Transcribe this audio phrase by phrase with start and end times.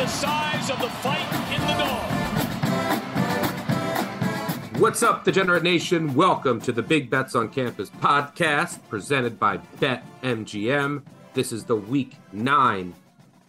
[0.00, 2.10] The size of the fight in the dog.
[4.80, 6.14] What's up, Degenerate Nation?
[6.14, 11.02] Welcome to the Big Bets on Campus podcast presented by BetMGM.
[11.34, 12.94] This is the week nine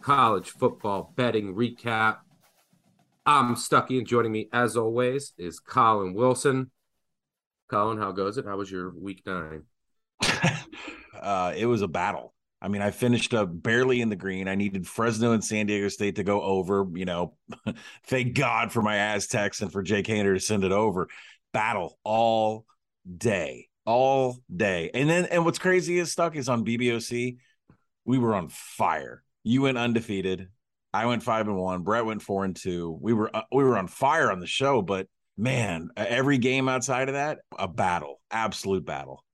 [0.02, 2.18] college football betting recap.
[3.24, 6.70] I'm Stuckey, and joining me, as always, is Collin Wilson.
[7.68, 8.44] Collin, how goes it?
[8.44, 9.62] How was your week nine?
[11.18, 12.34] uh, it was a battle.
[12.62, 14.46] I mean, I finished up barely in the green.
[14.46, 16.86] I needed Fresno and San Diego State to go over.
[16.94, 17.34] You know,
[18.06, 21.08] thank God for my Aztecs and for Jake Haener to send it over.
[21.52, 22.64] Battle all
[23.18, 24.92] day, all day.
[24.94, 27.38] And then, and what's crazy is stuck is on BBOC.
[28.04, 29.24] We were on fire.
[29.42, 30.48] You went undefeated.
[30.94, 31.82] I went five and one.
[31.82, 32.96] Brett went four and two.
[33.00, 37.08] We were uh, we were on fire on the show, but man, every game outside
[37.08, 39.24] of that, a battle, absolute battle.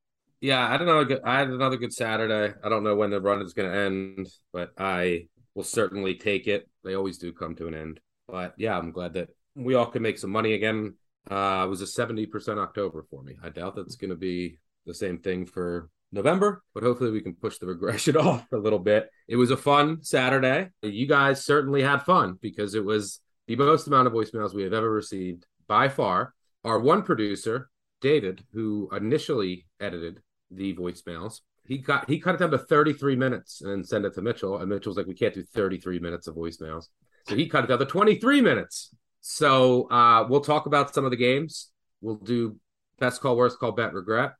[0.41, 1.19] Yeah, I don't know.
[1.25, 2.55] I had another good Saturday.
[2.63, 6.47] I don't know when the run is going to end, but I will certainly take
[6.47, 6.69] it.
[6.85, 8.01] They always do come to an end.
[8.29, 10.95] But yeah, I'm glad that we all can make some money again.
[11.29, 13.35] Uh, it was a 70% October for me.
[13.43, 17.35] I doubt that's going to be the same thing for November, but hopefully we can
[17.35, 19.11] push the regression off a little bit.
[19.27, 20.69] It was a fun Saturday.
[20.83, 24.73] You guys certainly had fun because it was the most amount of voicemails we have
[24.73, 26.35] ever received by far.
[26.65, 27.71] Our one producer,
[28.01, 30.21] David, who initially edited
[30.51, 34.23] the voicemails, he got he cut it down to 33 minutes and sent it to
[34.23, 34.59] Mitchell.
[34.59, 36.87] And Mitchell's like, we can't do 33 minutes of voicemails.
[37.27, 38.95] So he cut it down to 23 minutes.
[39.21, 41.71] So uh, we'll talk about some of the games.
[42.01, 42.57] We'll do
[42.99, 44.33] best call, worst call, bet, regret,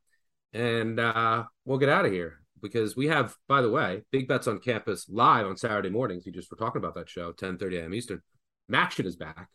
[0.53, 4.47] and uh, we'll get out of here because we have, by the way, big bets
[4.47, 6.25] on campus live on Saturday mornings.
[6.25, 7.95] We just were talking about that show, 10 30 a.m.
[7.95, 8.23] Eastern.
[8.71, 9.49] MACtion is back.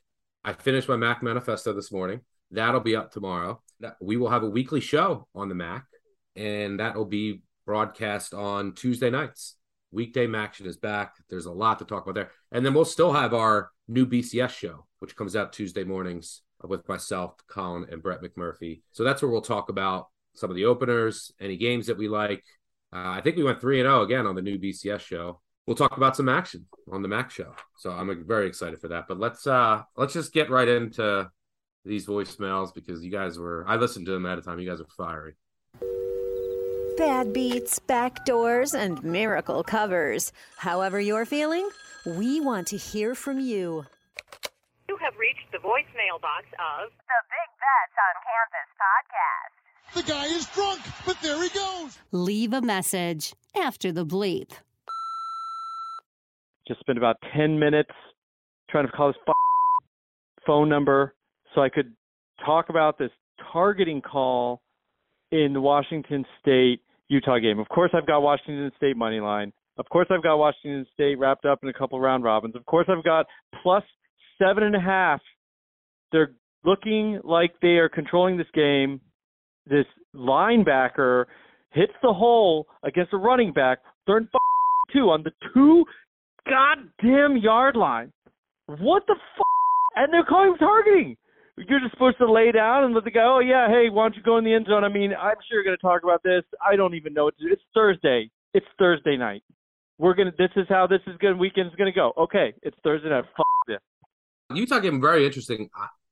[0.44, 2.22] I finished my MAC manifesto this morning.
[2.52, 3.62] That'll be up tomorrow.
[4.02, 5.86] We will have a weekly show on the MAC,
[6.36, 9.56] and that will be broadcast on Tuesday nights.
[9.92, 11.14] Weekday MACtion is back.
[11.30, 12.32] There's a lot to talk about there.
[12.52, 16.88] And then we'll still have our new BCS show, which comes out Tuesday mornings with
[16.88, 18.82] myself, Collin, and Brett McMurphy.
[18.92, 22.44] So that's where we'll talk about some of the openers, any games that we like.
[22.92, 25.42] Uh, I think we went 3 and 0 again on the new BCS show.
[25.66, 27.54] We'll talk about some action on the MAC show.
[27.78, 29.06] So I'm very excited for that.
[29.08, 31.30] But let's uh let's just get right into
[31.86, 34.60] these voicemails because you guys were I listened to them at a time.
[34.60, 35.36] You guys are fiery.
[36.98, 40.32] Bad beats, backdoors, and miracle covers.
[40.58, 41.68] However you're feeling,
[42.06, 43.86] we want to hear from you.
[44.88, 49.96] You have reached the voicemail box of The Big Bets on Campus podcast.
[49.96, 51.98] The guy is drunk, but there he goes.
[52.12, 54.52] Leave a message after the bleep.
[56.68, 57.92] Just spent about 10 minutes
[58.70, 59.34] trying to call this
[60.46, 61.16] phone number
[61.56, 61.94] so I could
[62.46, 63.12] talk about this
[63.52, 64.62] targeting call
[65.34, 67.58] in the Washington State Utah game.
[67.58, 69.52] Of course, I've got Washington State money line.
[69.80, 72.56] Of course, I've got Washington State wrapped up in a couple round robins.
[72.56, 73.26] Of course, I've got
[73.64, 73.84] plus
[74.38, 75.20] seven and a half.
[76.12, 76.34] They're
[76.64, 79.02] looking like they are controlling this game.
[79.66, 79.86] This
[80.16, 81.26] linebacker
[81.72, 84.28] hits the hole against a running back, third
[84.94, 85.84] two on the two
[86.48, 88.12] goddamn yard line.
[88.68, 89.44] What the f?
[89.96, 91.16] And they're calling targeting.
[91.58, 93.24] You're just supposed to lay down and let the guy.
[93.24, 94.84] Oh yeah, hey, why don't you go in the end zone?
[94.84, 96.44] I mean, I'm sure you're going to talk about this.
[96.66, 97.28] I don't even know.
[97.28, 98.32] It's, Thursday.
[98.54, 99.44] It's Thursday night.
[100.00, 100.34] We're gonna.
[100.38, 101.38] This is how this is going.
[101.38, 102.12] Weekend's going to go.
[102.18, 103.26] Okay, it's Thursday night.
[103.38, 103.78] F- this.
[104.52, 105.70] Utah game very interesting.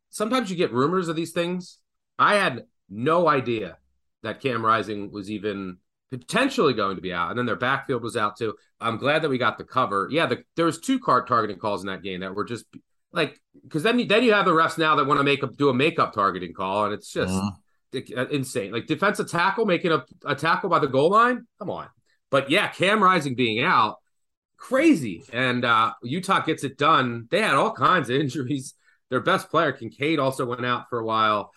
[0.10, 1.80] Sometimes you get rumors of these things.
[2.20, 3.78] I had no idea
[4.22, 5.78] that Cam Rising was even
[6.12, 8.56] potentially going to be out, and then their backfield was out too.
[8.80, 10.08] I'm glad that we got the cover.
[10.12, 12.66] Yeah, the, there was two card targeting calls in that game that were just
[13.14, 15.56] like because then you, then you have the refs now that want to make up
[15.58, 18.26] do a makeup targeting call, and it's just uh-huh.
[18.32, 18.72] insane.
[18.72, 21.46] Like defensive tackle making a, a tackle by the goal line.
[21.60, 21.88] Come on,
[22.30, 23.98] but yeah, Cam Rising being out,
[24.58, 27.28] crazy, and uh, Utah gets it done.
[27.30, 28.74] They had all kinds of injuries.
[29.10, 31.52] Their best player Kincaid also went out for a while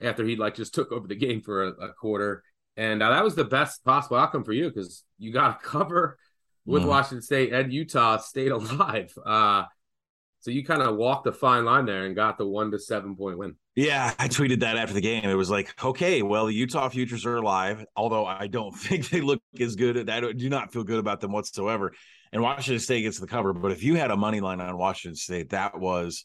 [0.00, 2.42] after he like just took over the game for a, a quarter.
[2.76, 6.18] And uh, that was the best possible outcome for you because you got a cover
[6.64, 6.86] with mm.
[6.86, 9.12] Washington State and Utah stayed alive.
[9.24, 9.64] Uh,
[10.40, 13.16] so you kind of walked the fine line there and got the one to seven
[13.16, 13.54] point win.
[13.74, 15.24] Yeah, I tweeted that after the game.
[15.24, 19.20] It was like, okay, well, the Utah futures are alive, although I don't think they
[19.20, 20.08] look as good.
[20.10, 21.92] I do not feel good about them whatsoever.
[22.32, 23.52] And Washington State gets the cover.
[23.52, 26.24] But if you had a money line on Washington State, that was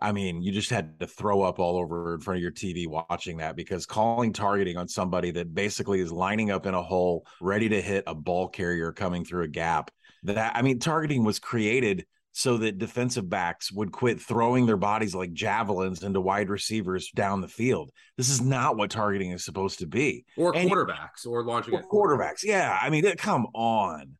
[0.00, 2.86] I mean, you just had to throw up all over in front of your TV
[2.86, 7.26] watching that because calling targeting on somebody that basically is lining up in a hole,
[7.40, 9.90] ready to hit a ball carrier coming through a gap.
[10.24, 12.04] That I mean, targeting was created
[12.38, 17.40] so that defensive backs would quit throwing their bodies like javelins into wide receivers down
[17.40, 17.90] the field.
[18.18, 20.26] This is not what targeting is supposed to be.
[20.36, 22.44] Or and quarterbacks or launching or quarterbacks.
[22.44, 22.78] Yeah.
[22.78, 24.18] I mean, come on.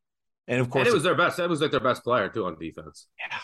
[0.48, 1.36] And of course, and it was their best.
[1.36, 3.06] That was like their best player too on defense.
[3.18, 3.36] Yeah.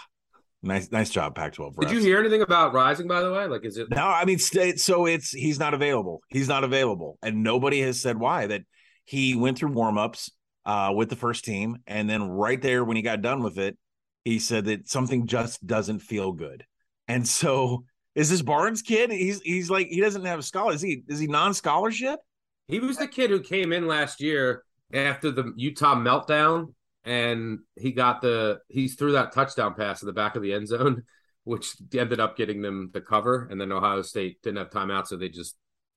[0.63, 1.79] Nice, nice job, Pac-12.
[1.79, 3.07] Did you hear anything about Rising?
[3.07, 3.91] By the way, like, is it?
[3.91, 6.23] No, I mean, so it's he's not available.
[6.29, 8.47] He's not available, and nobody has said why.
[8.47, 8.63] That
[9.05, 10.31] he went through warmups
[10.65, 13.77] uh, with the first team, and then right there when he got done with it,
[14.25, 16.65] he said that something just doesn't feel good.
[17.09, 17.85] And so,
[18.15, 19.11] is this Barnes kid?
[19.11, 20.73] He's he's like he doesn't have a scholar.
[20.73, 22.21] Is he is he non-scholarship?
[22.69, 26.75] He was the kid who came in last year after the Utah meltdown
[27.05, 30.69] and he got the he threw that touchdown pass in the back of the end
[30.69, 31.03] zone,
[31.45, 33.49] which ended up getting them the cover.
[33.51, 35.57] And then Ohio State didn't have timeout, so they just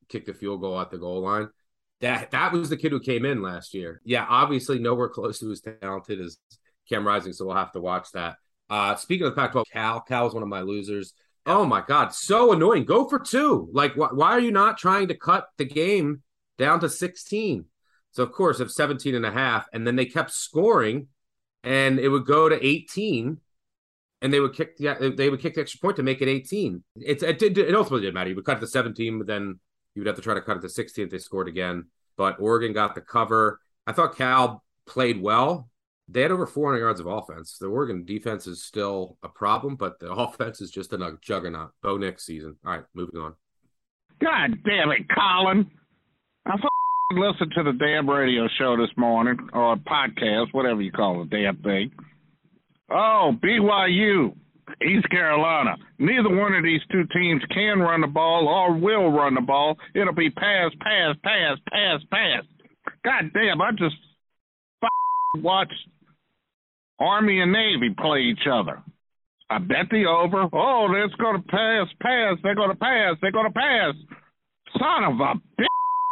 [0.10, 1.50] kicked a field goal at the goal line.
[2.02, 4.02] That that was the kid who came in last year.
[4.04, 6.38] Yeah, obviously nowhere close to as talented as
[6.90, 8.36] Cam Rising, so we'll have to watch that.
[8.70, 11.14] Uh, speaking of the Pac-12, Cal, Cal is one of my losers.
[11.46, 12.86] Oh my God, so annoying.
[12.86, 13.70] Go for two.
[13.72, 16.24] Like, wh- why are you not trying to cut the game
[16.58, 17.66] down to 16?
[18.12, 21.08] So of course, of 17 and a half, and then they kept scoring,
[21.64, 23.38] and it would go to 18,
[24.22, 26.84] and they would kick the they would kick the extra point to make it 18.
[26.96, 28.30] It's it did it ultimately didn't matter.
[28.30, 29.60] You would cut it to 17, but then
[29.94, 31.86] you would have to try to cut it to 16 if they scored again.
[32.18, 33.60] But Oregon got the cover.
[33.86, 35.70] I thought Cal played well.
[36.08, 37.58] They had over 400 yards of offense.
[37.58, 41.72] The Oregon defense is still a problem, but the offense is just a juggernaut.
[41.82, 42.58] Bo Nix season.
[42.66, 43.34] All right, moving on.
[44.22, 45.70] God damn it, Collin.
[46.46, 46.56] I
[47.14, 51.58] listened to the damn radio show this morning or podcast, whatever you call the damn
[51.58, 51.92] thing.
[52.90, 54.36] Oh, BYU,
[54.82, 55.76] East Carolina.
[55.98, 59.78] Neither one of these two teams can run the ball or will run the ball.
[59.94, 62.44] It'll be pass, pass, pass, pass, pass.
[63.04, 63.96] God damn, I just
[65.36, 65.74] watched
[67.00, 68.82] Army and Navy play each other.
[69.50, 70.48] I bet the over.
[70.54, 72.38] Oh, they're going to pass, pass.
[72.42, 73.16] They're going to pass.
[73.22, 73.94] They're going to pass.
[74.80, 75.68] Son of a bitch.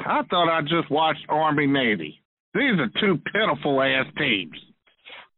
[0.06, 2.22] I thought I just watched Army Navy.
[2.54, 4.56] These are two pitiful ass teams.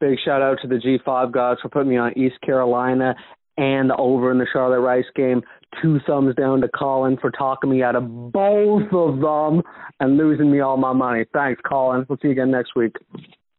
[0.02, 3.16] Big shout out to the G5 guys for putting me on East Carolina
[3.58, 5.42] and over in the Charlotte Rice game.
[5.82, 9.62] Two thumbs down to Collin for talking me out of both of them
[10.00, 11.26] and losing me all my money.
[11.34, 12.06] Thanks, Collin.
[12.10, 12.96] We'll see you again next week.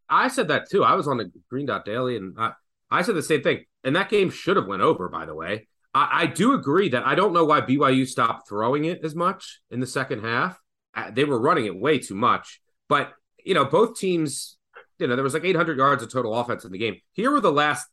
[0.08, 0.84] I said that too.
[0.84, 2.52] I was on the Green Dot Daily and I,
[2.90, 3.64] I said the same thing.
[3.84, 5.68] And that game should have went over, by the way.
[5.94, 9.60] I, I do agree that I don't know why BYU stopped throwing it as much
[9.70, 10.60] in the second half
[10.96, 12.60] uh, they were running it way too much.
[12.88, 13.12] But
[13.44, 14.56] you know, both teams,
[14.98, 16.96] you know, there was like 800 yards of total offense in the game.
[17.12, 17.86] Here were the last,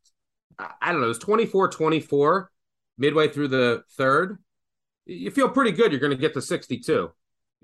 [0.58, 2.50] I don't know, it was 24 24
[2.98, 4.39] midway through the third.
[5.05, 5.91] You feel pretty good.
[5.91, 7.12] You're going to get to 62.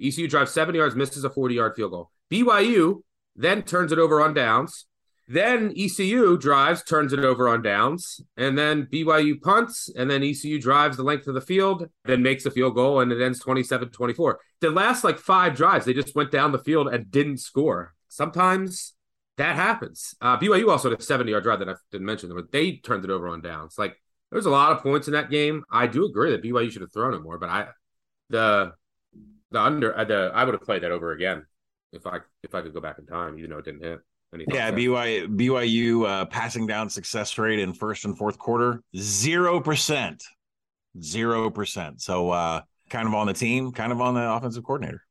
[0.02, 2.12] ECU drives 70 yards, misses a 40 yard field goal.
[2.32, 3.02] BYU
[3.40, 4.86] then turns it over on downs,
[5.28, 10.60] then ECU drives, turns it over on downs, and then BYU punts, and then ECU
[10.60, 13.90] drives the length of the field, then makes a field goal, and it ends 27
[13.90, 14.40] 24.
[14.60, 17.94] The last like five drives, they just went down the field and didn't score.
[18.10, 18.94] Sometimes
[19.38, 20.16] that happens.
[20.20, 23.06] Uh, BYU also had a 70 yard drive that I didn't mention, but they turned
[23.06, 23.76] it over on downs.
[23.78, 23.96] Like
[24.32, 25.64] there's a lot of points in that game.
[25.72, 27.68] I do agree that BYU should have thrown it more, but I,
[28.30, 28.74] the,
[29.52, 31.46] the under, uh, the I would have played that over again
[31.92, 34.00] if I if I could go back in time, even though it didn't hit.
[34.34, 34.72] Any Yeah?
[34.72, 40.24] BYU BYU uh, passing down success rate in first and fourth quarter zero percent,
[41.02, 42.02] zero percent.
[42.02, 45.04] So uh, kind of on the team, kind of on the offensive coordinator.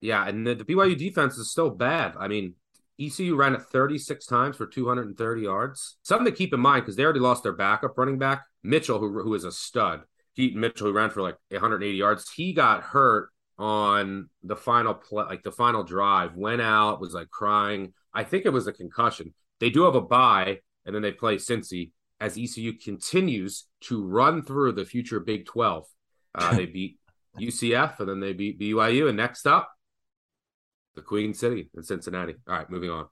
[0.00, 2.14] Yeah, and the, the BYU defense is still bad.
[2.18, 2.54] I mean,
[3.00, 5.96] ECU ran it 36 times for 230 yards.
[6.02, 9.22] Something to keep in mind because they already lost their backup running back, Mitchell, who
[9.22, 10.02] who is a stud.
[10.36, 12.30] Keaton Mitchell, who ran for like 180 yards.
[12.30, 13.30] He got hurt
[13.62, 17.94] on the final play, like the final drive, went out, was like crying.
[18.12, 19.34] I think it was a concussion.
[19.60, 24.42] They do have a bye, and then they play Cincy as ECU continues to run
[24.42, 25.86] through the future Big 12.
[26.34, 26.98] Uh, they beat
[27.38, 29.06] UCF, and then they beat BYU.
[29.06, 29.70] And next up,
[30.96, 32.34] the Queen City in Cincinnati.
[32.48, 33.06] All right, moving on.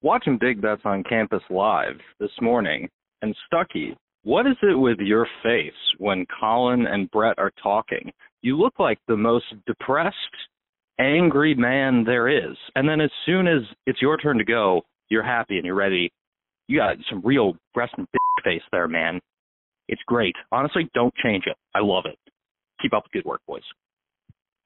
[0.00, 2.88] Watch Watching Big Bets on campus live this morning,
[3.20, 8.10] and Stuckey, what is it with your face when Collin and Brett are talking?
[8.42, 10.16] You look like the most depressed,
[10.98, 12.56] angry man there is.
[12.74, 16.12] And then as soon as it's your turn to go, you're happy and you're ready.
[16.66, 19.20] You got some real resting bitch face there, man.
[19.88, 20.34] It's great.
[20.50, 21.56] Honestly, don't change it.
[21.74, 22.18] I love it.
[22.80, 23.62] Keep up the good work, boys.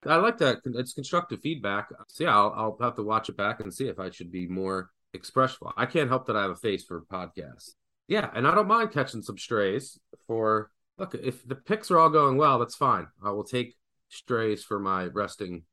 [0.06, 0.59] I like that.
[0.64, 1.90] It's constructive feedback.
[2.09, 4.47] So yeah, I'll, I'll have to watch it back and see if I should be
[4.47, 5.59] more expressive.
[5.76, 7.73] I can't help that I have a face for podcasts.
[8.09, 11.15] Yeah, and I don't mind catching some strays for look.
[11.15, 13.07] If the picks are all going well, that's fine.
[13.23, 13.76] I will take
[14.09, 15.65] strays for my resting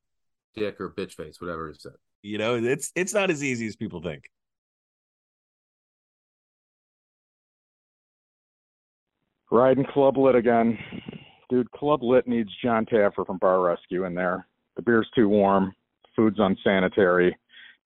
[0.55, 1.93] dick or bitch face, whatever he said.
[2.21, 4.29] You know, it's it's not as easy as people think.
[9.51, 10.77] Riding Club Lit again.
[11.49, 14.47] Dude, Club Lit needs John Taffer from Bar Rescue in there.
[14.75, 15.75] The beer's too warm,
[16.15, 17.37] food's unsanitary,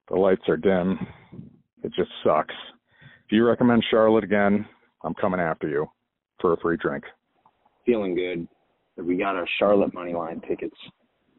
[0.08, 0.98] the lights are dim.
[1.84, 2.56] It just sucks.
[3.26, 4.66] If you recommend Charlotte again,
[5.04, 5.88] I'm coming after you
[6.40, 7.04] for a free drink.
[7.88, 8.48] Feeling good
[8.98, 10.76] that we got our Charlotte money line tickets.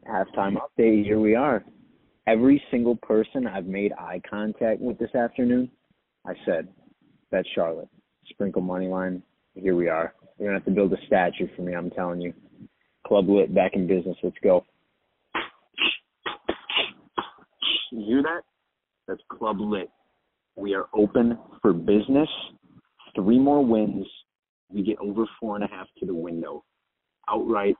[0.05, 1.63] Halftime update, here we are.
[2.27, 5.69] Every single person I've made eye contact with this afternoon,
[6.25, 6.67] I said,
[7.31, 7.87] that's Charlotte.
[8.29, 9.23] Sprinkle money line.
[9.55, 10.13] Here we are.
[10.37, 12.33] You're gonna have to build a statue for me, I'm telling you.
[13.05, 14.17] Club lit back in business.
[14.23, 14.65] Let's go.
[17.91, 18.41] You hear that?
[19.07, 19.89] That's Club Lit.
[20.55, 22.29] We are open for business.
[23.15, 24.05] Three more wins.
[24.73, 26.63] We get over four and a half to the window.
[27.29, 27.75] Outright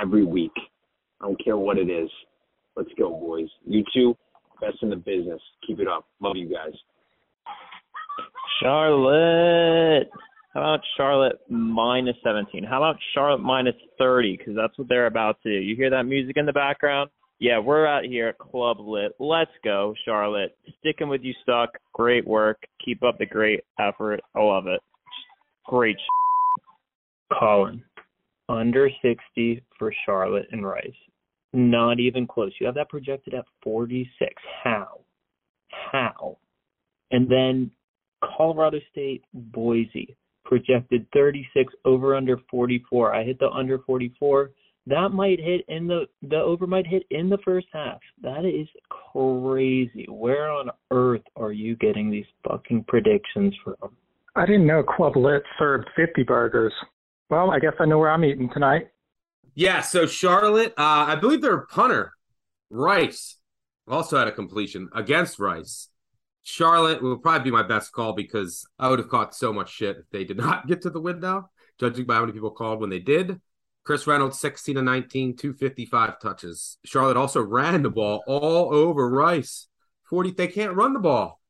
[0.00, 0.52] every week.
[1.20, 2.10] I don't care what it is.
[2.76, 3.48] Let's go, boys.
[3.64, 4.16] You two,
[4.60, 5.40] best in the business.
[5.66, 6.06] Keep it up.
[6.20, 6.72] Love you guys.
[8.60, 10.08] Charlotte.
[10.52, 12.62] How about Charlotte minus 17?
[12.62, 14.36] How about Charlotte minus 30?
[14.36, 15.64] Because that's what they're about to do.
[15.64, 17.10] You hear that music in the background?
[17.40, 19.12] Yeah, we're out here at Club Lit.
[19.18, 20.56] Let's go, Charlotte.
[20.78, 21.70] Sticking with you, Stuck.
[21.92, 22.62] Great work.
[22.84, 24.20] Keep up the great effort.
[24.36, 24.80] I love it.
[25.66, 25.96] Great.
[27.32, 27.82] Collin,
[28.48, 30.92] under 60 for Charlotte and Rice.
[31.52, 32.52] Not even close.
[32.60, 34.34] You have that projected at 46.
[34.62, 35.00] How?
[35.92, 36.38] How?
[37.10, 37.70] And then
[38.36, 43.14] Colorado State, Boise, projected 36 over under 44.
[43.14, 44.50] I hit the under 44.
[44.86, 48.00] That might hit in the the over might hit in the first half.
[48.20, 50.06] That is crazy.
[50.10, 53.96] Where on earth are you getting these fucking predictions from?
[54.36, 56.72] I didn't know Club Lit served 50 burgers.
[57.30, 58.88] Well, I guess I know where I'm eating tonight.
[59.54, 62.12] Yeah, so Charlotte, uh, I believe their punter,
[62.68, 63.36] Rice,
[63.86, 65.88] also had a completion against Rice.
[66.42, 69.98] Charlotte will probably be my best call because I would have caught so much shit
[69.98, 71.48] if they did not get to the window,
[71.78, 73.40] judging by how many people called when they did.
[73.84, 76.78] Chris Reynolds, 16 to 19, 255 touches.
[76.84, 79.68] Charlotte also ran the ball all over Rice.
[80.04, 81.40] 40, they can't run the ball.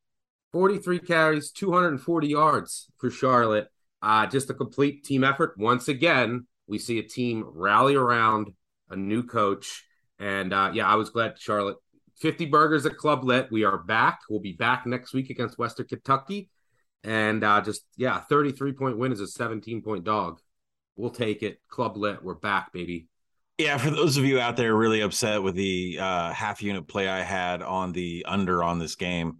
[0.55, 3.67] 43 carries, 240 yards for Charlotte.
[4.01, 5.53] Uh, just a complete team effort.
[5.57, 8.53] Once again, we see a team rally around
[8.89, 9.83] a new coach.
[10.17, 11.75] And uh, yeah, I was glad Charlotte
[12.21, 13.51] 50 burgers at Club Lit.
[13.51, 14.21] We are back.
[14.29, 16.49] We'll be back next week against Western Kentucky.
[17.03, 20.39] And uh, just, yeah, 33 point win is a 17 point dog.
[20.95, 21.59] We'll take it.
[21.67, 22.23] Club Lit.
[22.23, 23.09] We're back, baby.
[23.57, 27.09] Yeah, for those of you out there really upset with the uh, half unit play
[27.09, 29.39] I had on the under on this game,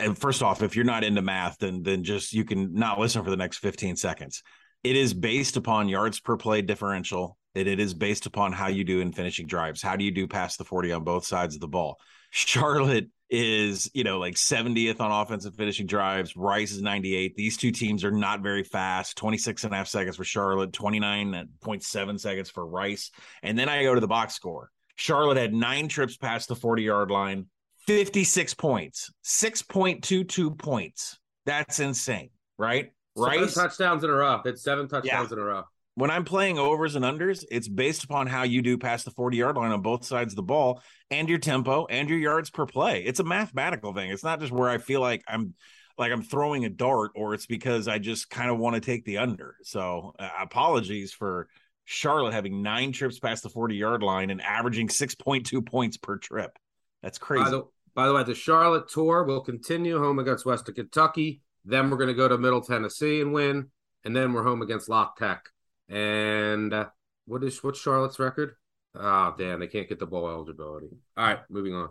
[0.00, 3.24] and first off, if you're not into math, then then just you can not listen
[3.24, 4.42] for the next 15 seconds.
[4.84, 7.36] It is based upon yards per play differential.
[7.54, 9.82] It, it is based upon how you do in finishing drives.
[9.82, 11.98] How do you do past the 40 on both sides of the ball?
[12.30, 16.36] Charlotte is, you know, like 70th on offensive finishing drives.
[16.36, 17.34] Rice is 98.
[17.34, 19.16] These two teams are not very fast.
[19.16, 23.10] 26 and a half seconds for Charlotte, 29.7 seconds for Rice.
[23.42, 24.70] And then I go to the box score.
[24.96, 27.46] Charlotte had nine trips past the 40 yard line,
[27.86, 31.18] 56 points, 6.22 points.
[31.46, 32.92] That's insane, right?
[33.16, 34.40] Seven touchdowns in a row.
[34.44, 35.36] That's seven touchdowns Yeah.
[35.36, 35.64] in a row.
[35.94, 39.36] when I'm playing overs and unders, it's based upon how you do past the 40
[39.36, 42.64] yard line on both sides of the ball and your tempo and your yards per
[42.64, 43.02] play.
[43.04, 44.10] It's a mathematical thing.
[44.10, 45.52] It's not just where I feel like I'm
[45.98, 49.04] like I'm throwing a dart or it's because I just kind of want to take
[49.04, 49.56] the under.
[49.64, 51.48] So uh, apologies for
[51.84, 56.56] Charlotte having nine trips past the 40 yard line and averaging 6.2 points per trip.
[57.02, 57.44] That's crazy.
[57.44, 61.42] By the, by the way, the Charlotte tour will continue home against Western Kentucky.
[61.64, 63.68] Then we're going to go to Middle Tennessee and win.
[64.04, 65.48] And then we're home against La Tech.
[65.88, 66.86] And uh,
[67.26, 68.56] what is what's Charlotte's record?
[68.94, 70.88] Oh, damn, they can't get the bowl eligibility.
[71.16, 71.88] All right, moving on.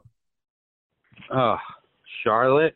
[1.34, 1.58] Oh,
[2.24, 2.76] Charlotte,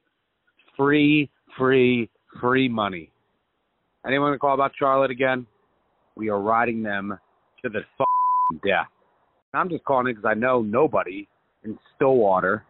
[0.76, 3.12] free, free, free money.
[4.06, 5.46] Anyone to call about Charlotte again?
[6.16, 7.18] We are riding them
[7.64, 7.82] to the
[8.64, 8.88] death.
[9.54, 11.28] I'm just calling it because I know nobody
[11.66, 12.64] in Stillwater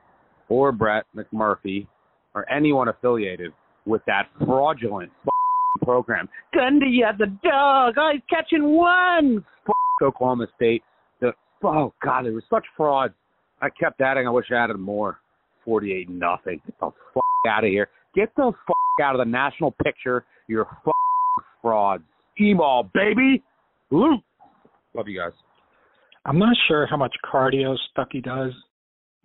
[0.50, 1.88] or Brett McMurphy
[2.34, 3.52] or anyone affiliated
[3.86, 5.12] with that fraudulent
[5.84, 6.28] program.
[6.56, 7.96] Gundy had the dog.
[7.98, 9.46] Oh, he's catching one.
[10.02, 10.84] Oklahoma State.
[11.22, 11.32] The
[11.64, 13.14] oh god, there was such fraud.
[13.62, 14.28] I kept adding.
[14.28, 15.20] I wish I added more.
[15.64, 16.62] Forty-eight nothing.
[16.66, 17.88] Get the fuck out of here.
[18.14, 20.26] Get the fuck out of the national picture.
[20.48, 20.68] You're
[21.62, 22.04] frauds.
[22.40, 23.42] Emo baby.
[23.92, 24.22] Luke.
[24.94, 25.32] Love you guys.
[26.26, 28.52] I'm not sure how much cardio Stuckey does,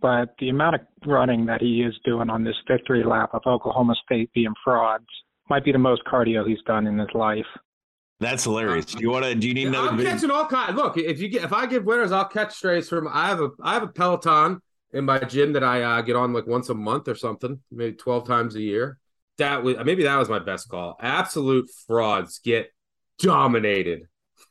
[0.00, 3.94] but the amount of running that he is doing on this victory lap of Oklahoma
[4.04, 5.06] State being frauds
[5.48, 7.46] might be the most cardio he's done in his life.
[8.20, 8.84] That's hilarious.
[8.84, 9.34] Do you want to?
[9.34, 9.88] Do you need Yeah, another?
[9.88, 10.12] I'm video?
[10.12, 10.76] catching all kinds.
[10.76, 13.08] Look, if you get if I give winners, I'll catch strays from.
[13.10, 14.60] I have a I have a Peloton
[14.92, 17.96] in my gym that I uh, get on like once a month or something, maybe
[17.96, 18.98] twelve times a year.
[19.38, 20.96] That was maybe that was my best call.
[21.00, 22.70] Absolute frauds get
[23.18, 24.02] dominated,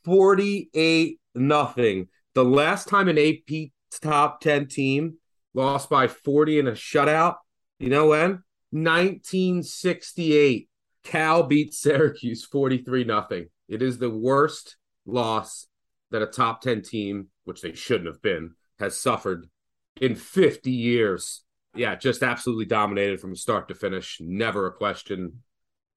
[0.04, 2.08] forty eight nothing.
[2.34, 3.70] The last time an AP
[4.02, 5.19] top ten team
[5.54, 7.36] lost by forty in a shutout,
[7.80, 8.44] you know when?
[8.72, 10.70] 1968.
[11.04, 13.48] Cal beat Syracuse 43 nothing.
[13.68, 14.76] It is the worst
[15.06, 15.68] loss
[16.12, 19.48] that a top 10 team, which they shouldn't have been, has suffered
[20.02, 21.44] in 50 years.
[21.76, 24.18] Yeah, just absolutely dominated from start to finish.
[24.20, 25.42] Never a question.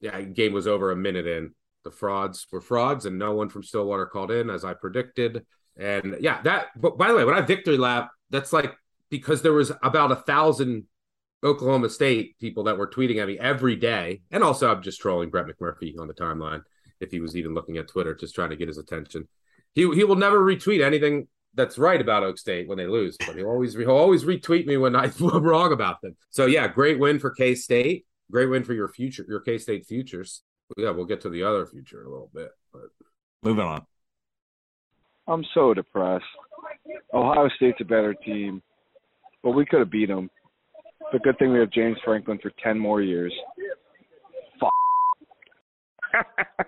[0.01, 1.55] Yeah, game was over a minute in.
[1.85, 5.45] The frauds were frauds, and no one from Stillwater called in, as I predicted.
[5.77, 6.67] And yeah, that.
[6.77, 8.73] But by the way, when I victory lap, that's like
[9.13, 10.85] because there was about a thousand
[11.45, 15.29] Oklahoma State people that were tweeting at me every day, and also I'm just trolling
[15.29, 16.63] Brett McMurphy on the timeline
[16.99, 19.29] if he was even looking at Twitter, just trying to get his attention.
[19.75, 23.37] He he will never retweet anything that's right about Okie State when they lose, but
[23.37, 26.17] he'll always he'll always retweet me when I'm wrong about them.
[26.31, 28.07] So yeah, great win for K State.
[28.31, 30.43] Great win for your future, your K State futures.
[30.79, 32.85] Yeah, we'll get to the other future in a little bit, but
[33.43, 33.85] moving on.
[35.27, 36.25] I'm so depressed.
[37.13, 38.63] Ohio State's a better team,
[39.43, 40.31] but we could have beat them.
[41.13, 43.35] It's a good thing we have James Franklin for 10 more years.
[44.61, 44.71] Fuck.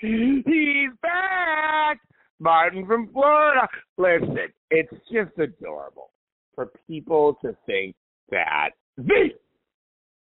[0.00, 2.00] He's back.
[2.38, 3.66] Martin from Florida.
[3.96, 6.10] Listen, it's just adorable
[6.54, 7.96] for people to think
[8.30, 9.30] that the,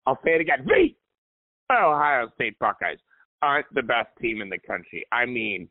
[0.06, 2.98] I'll say it again, the Ohio State Buckeyes
[3.42, 5.06] aren't the best team in the country.
[5.12, 5.68] I mean,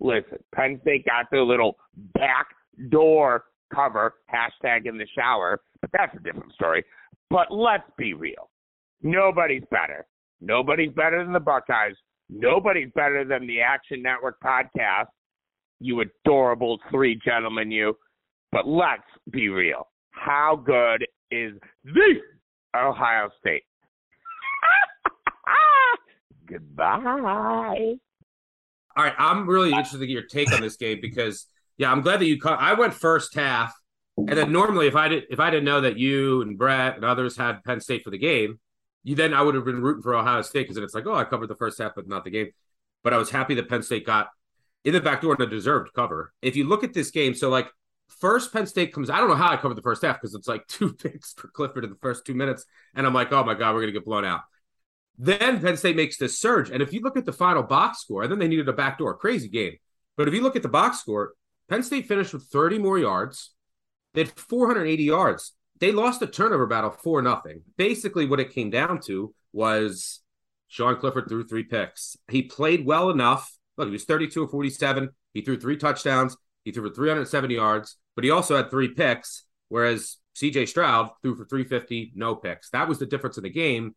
[0.00, 1.76] listen, Penn State got their little
[2.14, 2.46] back
[2.90, 6.84] door cover, hashtag in the shower, but that's a different story.
[7.30, 8.50] But let's be real.
[9.02, 10.06] Nobody's better.
[10.40, 11.96] Nobody's better than the Buckeyes.
[12.28, 15.06] Nobody's better than the Action Network podcast.
[15.80, 17.96] You adorable three gentlemen, you.
[18.52, 19.88] But let's be real.
[20.10, 22.14] How good is the
[22.76, 23.64] Ohio State?
[26.54, 27.96] Goodbye.
[28.96, 32.00] All right, I'm really interested to get your take on this game because yeah, I'm
[32.00, 32.60] glad that you caught.
[32.60, 33.74] I went first half,
[34.16, 37.04] and then normally if I did if I didn't know that you and Brett and
[37.04, 38.60] others had Penn State for the game,
[39.02, 41.14] you then I would have been rooting for Ohio State because then it's like oh
[41.14, 42.50] I covered the first half but not the game.
[43.02, 44.28] But I was happy that Penn State got
[44.84, 46.32] in the back door and a deserved cover.
[46.40, 47.68] If you look at this game, so like
[48.20, 50.46] first Penn State comes, I don't know how I covered the first half because it's
[50.46, 52.64] like two picks for Clifford in the first two minutes,
[52.94, 54.42] and I'm like oh my god we're gonna get blown out.
[55.16, 56.70] Then Penn State makes this surge.
[56.70, 59.16] And if you look at the final box score, and then they needed a backdoor,
[59.16, 59.76] crazy game.
[60.16, 61.34] But if you look at the box score,
[61.68, 63.52] Penn State finished with 30 more yards.
[64.12, 65.52] They had 480 yards.
[65.80, 67.62] They lost a turnover battle for nothing.
[67.76, 70.20] Basically, what it came down to was
[70.68, 72.16] Sean Clifford threw three picks.
[72.28, 73.56] He played well enough.
[73.76, 75.10] Look, he was 32 of 47.
[75.32, 76.36] He threw three touchdowns.
[76.64, 81.36] He threw for 370 yards, but he also had three picks, whereas CJ Stroud threw
[81.36, 82.70] for 350, no picks.
[82.70, 83.94] That was the difference in the game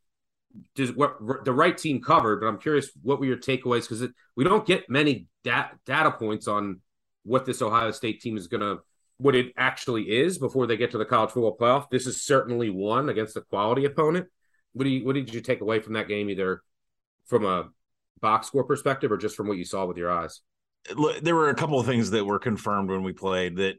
[0.75, 4.43] does what the right team covered, but I'm curious what were your takeaways because we
[4.43, 6.81] don't get many da- data points on
[7.23, 8.79] what this Ohio State team is going to
[9.17, 11.89] what it actually is before they get to the college football playoff.
[11.89, 14.27] This is certainly one against a quality opponent.
[14.73, 16.62] What do you what did you take away from that game, either
[17.25, 17.69] from a
[18.21, 20.41] box score perspective or just from what you saw with your eyes?
[21.21, 23.75] There were a couple of things that were confirmed when we played that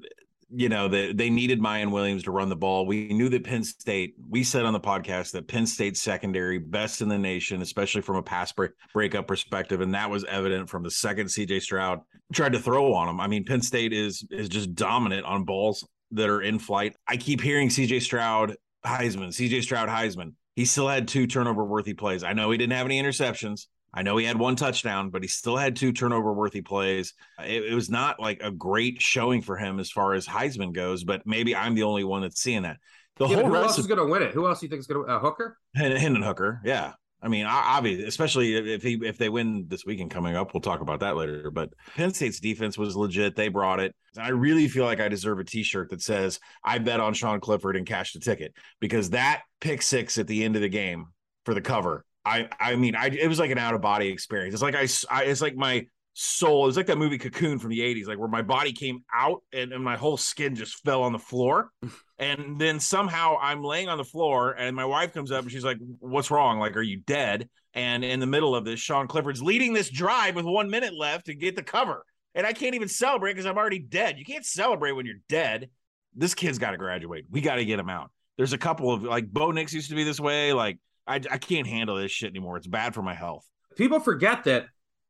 [0.50, 2.86] you know that they needed Miyan Williams to run the ball.
[2.86, 4.14] We knew that Penn State.
[4.28, 8.16] We said on the podcast that Penn State secondary best in the nation, especially from
[8.16, 12.00] a pass break, breakup perspective, and that was evident from the second CJ Stroud
[12.32, 13.20] tried to throw on them.
[13.20, 16.96] I mean, Penn State is is just dominant on balls that are in flight.
[17.06, 18.56] I keep hearing CJ Stroud
[18.86, 20.32] Heisman, CJ Stroud Heisman.
[20.56, 22.24] He still had two turnover worthy plays.
[22.24, 23.66] I know he didn't have any interceptions.
[23.92, 27.14] I know he had one touchdown, but he still had two turnover worthy plays.
[27.42, 31.04] It, it, was not like a great showing for him as far as Heisman goes,
[31.04, 32.76] but maybe I'm the only one that's seeing that.
[33.16, 34.32] The yeah, whole who else of, is going to win it?
[34.32, 35.58] Who else do you think is going to uh, Hooker?
[35.74, 36.92] Hendon Hooker, yeah.
[37.20, 40.80] I mean, obviously, especially if he if they win this weekend coming up, we'll talk
[40.80, 41.50] about that later.
[41.50, 43.92] But Penn State's defense was legit; they brought it.
[44.16, 47.74] I really feel like I deserve a T-shirt that says "I bet on Sean Clifford
[47.74, 51.06] and cashed the ticket" because that pick six at the end of the game
[51.44, 54.54] for the cover I I mean I it was like an out of body experience.
[54.54, 56.64] It's like I, I it's like my soul.
[56.64, 59.42] It was like that movie Cocoon from the 80s, like where my body came out
[59.52, 61.70] and, and my whole skin just fell on the floor.
[62.18, 65.64] and then somehow I'm laying on the floor and my wife comes up and she's
[65.64, 66.58] like, What's wrong?
[66.58, 67.48] Like, are you dead?
[67.74, 71.26] And in the middle of this, Sean Clifford's leading this drive with one minute left
[71.26, 72.04] to get the cover.
[72.34, 74.18] And I can't even celebrate because I'm already dead.
[74.18, 75.70] You can't celebrate when you're dead.
[76.14, 77.26] This kid's got to graduate.
[77.30, 78.10] We got to get him out.
[78.36, 80.52] There's a couple of like Bo Nix used to be this way.
[80.52, 82.56] Like I, I can't handle this shit anymore.
[82.56, 83.44] It's bad for my health.
[83.76, 84.66] People forget that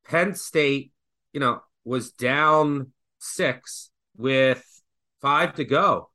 [0.06, 0.92] Penn State,
[1.32, 4.64] you know, was down six with
[5.20, 6.11] five to go.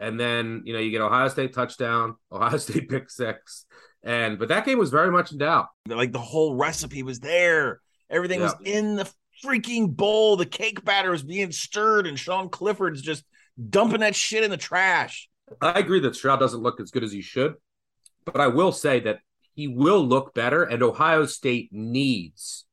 [0.00, 3.66] And then, you know, you get Ohio State touchdown, Ohio State pick six.
[4.02, 5.66] And but that game was very much in doubt.
[5.86, 7.80] Like the whole recipe was there.
[8.08, 8.46] Everything yeah.
[8.46, 9.10] was in the
[9.44, 10.36] freaking bowl.
[10.36, 13.24] The cake batter was being stirred, and Sean Clifford's just
[13.68, 15.28] dumping that shit in the trash.
[15.60, 17.54] I agree that Stroud doesn't look as good as he should.
[18.32, 19.20] But I will say that
[19.54, 22.64] he will look better, and Ohio State needs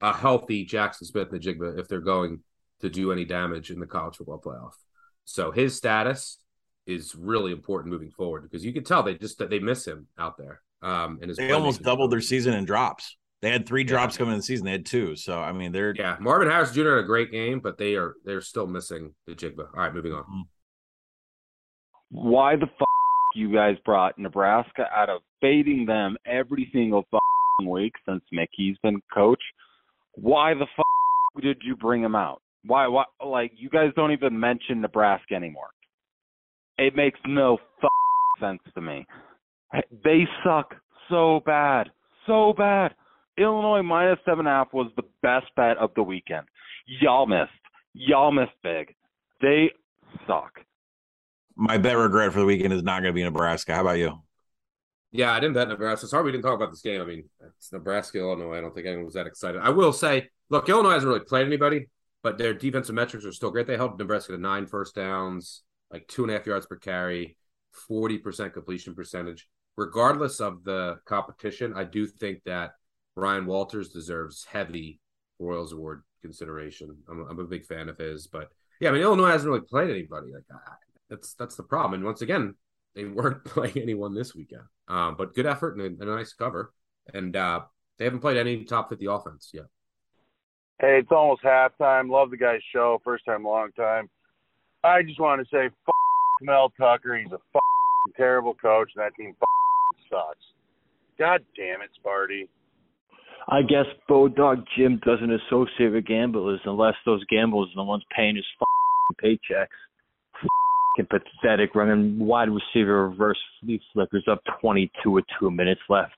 [0.00, 2.40] a healthy Jackson Smith-Njigba if they're going
[2.80, 4.72] to do any damage in the college football playoff.
[5.24, 6.38] So his status
[6.86, 10.36] is really important moving forward because you can tell they just they miss him out
[10.38, 10.62] there.
[10.82, 13.16] Um, and they almost doubled their season in drops.
[13.42, 14.18] They had three drops yeah.
[14.18, 14.66] coming in the season.
[14.66, 15.16] They had two.
[15.16, 16.16] So I mean, they're yeah.
[16.20, 16.96] Marvin Harrison Jr.
[16.96, 19.66] had a great game, but they are they're still missing the Jigba.
[19.74, 20.24] All right, moving on.
[22.10, 22.88] Why the fuck
[23.34, 27.04] you guys brought Nebraska out of fading them every single
[27.64, 29.42] week since Mickey's been coach.
[30.14, 32.42] Why the fuck did you bring him out?
[32.64, 32.86] Why?
[32.86, 33.04] Why?
[33.24, 35.70] Like you guys don't even mention Nebraska anymore.
[36.78, 37.58] It makes no
[38.40, 39.06] sense to me.
[40.04, 40.74] They suck
[41.08, 41.90] so bad,
[42.26, 42.94] so bad.
[43.38, 46.46] Illinois minus seven and a half was the best bet of the weekend.
[47.00, 47.50] Y'all missed.
[47.94, 48.94] Y'all missed big.
[49.40, 49.70] They
[50.26, 50.60] suck
[51.60, 53.74] my bet regret for the weekend is not going to be Nebraska.
[53.74, 54.18] How about you?
[55.12, 56.06] Yeah, I didn't bet Nebraska.
[56.06, 57.02] Sorry we didn't talk about this game.
[57.02, 58.56] I mean, it's Nebraska, Illinois.
[58.56, 59.60] I don't think anyone was that excited.
[59.60, 61.88] I will say, look, Illinois hasn't really played anybody,
[62.22, 63.66] but their defensive metrics are still great.
[63.66, 67.36] They held Nebraska to nine first downs, like two and a half yards per carry,
[67.90, 69.46] 40% completion percentage.
[69.76, 72.70] Regardless of the competition, I do think that
[73.16, 75.00] Ryan Walters deserves heavy
[75.40, 76.96] Broyles Award consideration.
[77.10, 78.48] I'm, I'm a big fan of his, but
[78.80, 80.32] yeah, I mean, Illinois hasn't really played anybody.
[80.32, 80.44] Like,
[81.10, 81.94] that's that's the problem.
[81.94, 82.54] And once again,
[82.94, 84.62] they weren't playing anyone this weekend.
[84.88, 86.72] Um, but good effort and a, and a nice cover.
[87.12, 87.62] And uh,
[87.98, 89.66] they haven't played any top fifty offense yet.
[90.80, 92.10] Hey, it's almost halftime.
[92.10, 93.00] Love the guy's show.
[93.04, 94.08] First time, long time.
[94.82, 95.94] I just want to say, f-
[96.40, 97.18] Mel Tucker.
[97.18, 97.60] He's a f-
[98.16, 100.44] terrible coach, and that team f- sucks.
[101.18, 102.48] God damn it, Sparty.
[103.48, 108.36] I guess Bodog Jim doesn't associate with gamblers unless those gamblers are the ones paying
[108.36, 108.44] his
[109.22, 109.66] paychecks
[110.98, 116.16] pathetic running wide receiver reverse flea flickers up 22 with two minutes left.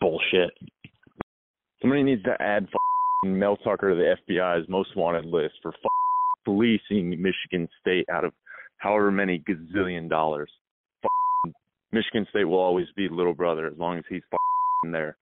[0.00, 0.50] bullshit.
[1.80, 2.68] Somebody needs to add
[3.24, 5.72] Mel Tucker to the FBI's most wanted list for
[6.44, 8.32] fleecing Michigan State out of
[8.78, 10.50] however many gazillion dollars.
[11.92, 14.22] Michigan State will always be little brother as long as he's
[14.92, 15.16] there.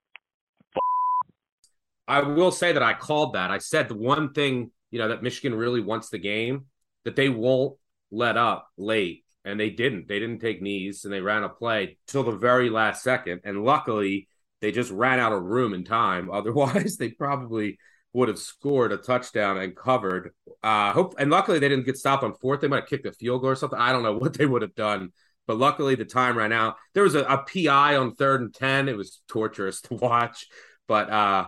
[2.07, 3.51] I will say that I called that.
[3.51, 6.65] I said the one thing, you know, that Michigan really wants the game,
[7.05, 7.75] that they won't
[8.11, 10.07] let up late and they didn't.
[10.07, 13.41] They didn't take knees and they ran a play till the very last second.
[13.43, 14.27] And luckily,
[14.61, 16.29] they just ran out of room and time.
[16.31, 17.77] Otherwise, they probably
[18.13, 20.31] would have scored a touchdown and covered.
[20.63, 22.61] Uh, hope and luckily they didn't get stopped on fourth.
[22.61, 23.79] They might have kicked a field goal or something.
[23.79, 25.11] I don't know what they would have done.
[25.47, 26.75] But luckily, the time ran out.
[26.93, 28.87] There was a, a PI on third and ten.
[28.87, 30.47] It was torturous to watch,
[30.87, 31.47] but uh,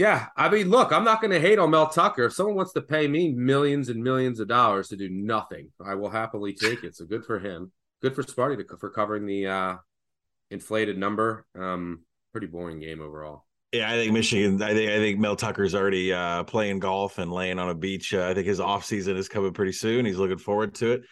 [0.00, 2.24] Yeah, I mean, look, I'm not going to hate on Mel Tucker.
[2.24, 5.94] If someone wants to pay me millions and millions of dollars to do nothing, I
[5.94, 6.96] will happily take it.
[6.96, 7.70] So good for him.
[8.00, 9.76] Good for Sparty to, for covering the uh,
[10.50, 11.44] inflated number.
[11.54, 13.44] Um, pretty boring game overall.
[13.72, 14.62] Yeah, I think Michigan.
[14.62, 18.14] I think I think Mel Tucker's already uh, playing golf and laying on a beach.
[18.14, 20.06] Uh, I think his off season is coming pretty soon.
[20.06, 21.02] He's looking forward to it.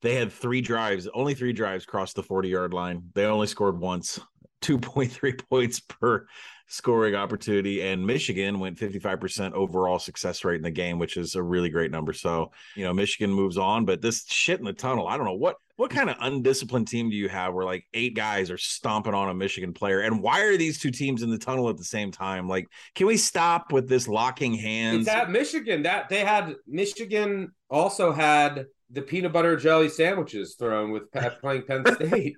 [0.00, 3.02] They had three drives, only three drives crossed the forty yard line.
[3.14, 4.18] They only scored once,
[4.60, 6.26] two point three points per
[6.66, 11.16] scoring opportunity, and Michigan went fifty five percent overall success rate in the game, which
[11.16, 12.12] is a really great number.
[12.12, 15.08] So you know, Michigan moves on, but this shit in the tunnel.
[15.08, 18.16] I don't know what what kind of undisciplined team do you have where like eight
[18.16, 20.00] guys are stomping on a Michigan player?
[20.00, 22.48] And why are these two teams in the tunnel at the same time?
[22.48, 22.66] Like,
[22.96, 25.06] can we stop with this locking hands?
[25.06, 25.84] It's at Michigan.
[25.84, 31.04] That they had Michigan also had the peanut butter jelly sandwiches thrown with
[31.40, 32.36] playing Penn State.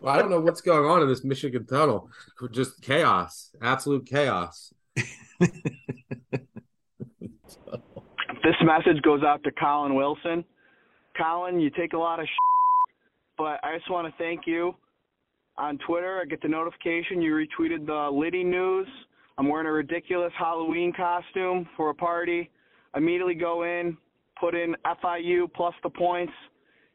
[0.00, 2.08] Well, I don't know what's going on in this Michigan tunnel.
[2.50, 4.72] Just chaos, absolute chaos.
[4.96, 5.06] this
[8.62, 10.44] message goes out to Collin Wilson.
[11.16, 12.96] Collin, you take a lot of shit,
[13.36, 14.74] but I just want to thank you.
[15.56, 18.88] On Twitter, I get the notification you retweeted the Lyddy news.
[19.38, 22.50] I'm wearing a ridiculous Halloween costume for a party.
[22.96, 23.96] Immediately go in,
[24.38, 26.32] put in FIU plus the points,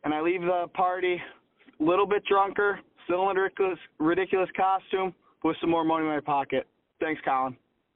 [0.03, 1.21] and I leave the party
[1.79, 5.13] little bit drunker, still in a ridiculous, ridiculous costume,
[5.43, 6.67] with some more money in my pocket.
[6.99, 7.55] Thanks, Collin.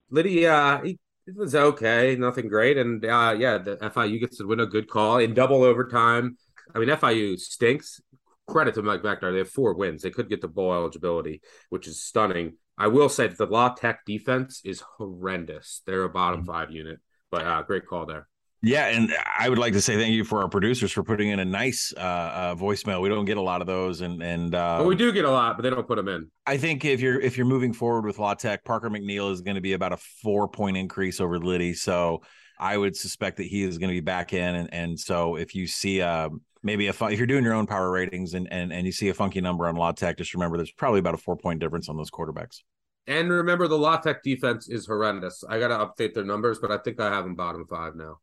[0.10, 4.48] Lydia, uh, he, it was okay, nothing great, and uh, yeah, the FIU gets to
[4.48, 6.38] win a good call in double overtime.
[6.74, 8.02] I mean, FIU stinks
[8.48, 9.32] credit to Mike Becknar.
[9.32, 10.02] They have four wins.
[10.02, 12.54] They could get the bowl eligibility, which is stunning.
[12.78, 15.82] I will say that the La Tech defense is horrendous.
[15.86, 16.52] They're a bottom mm-hmm.
[16.52, 17.00] five unit,
[17.32, 18.28] but uh, great call there.
[18.65, 21.39] Yeah, and I would like to say thank you for our producers for putting in
[21.39, 23.02] a nice uh, uh, voicemail.
[23.02, 25.30] We don't get a lot of those, and and uh, well, we do get a
[25.30, 26.32] lot, but they don't put them in.
[26.47, 29.56] I think if you're if you're moving forward with La Tech, Parker McNeil is going
[29.56, 31.73] to be about a four point increase over Lyddy.
[31.73, 32.21] So
[32.58, 35.56] I would suspect that he is going to be back in, and and so if
[35.56, 38.71] you see um, maybe a fun, if you're doing your own power ratings and and
[38.71, 41.17] and you see a funky number on La Tech, just remember there's probably about a
[41.17, 42.62] four point difference on those quarterbacks.
[43.08, 45.43] And remember, the La Tech defense is horrendous.
[45.49, 48.19] I got to update their numbers, but I think I have them bottom five now.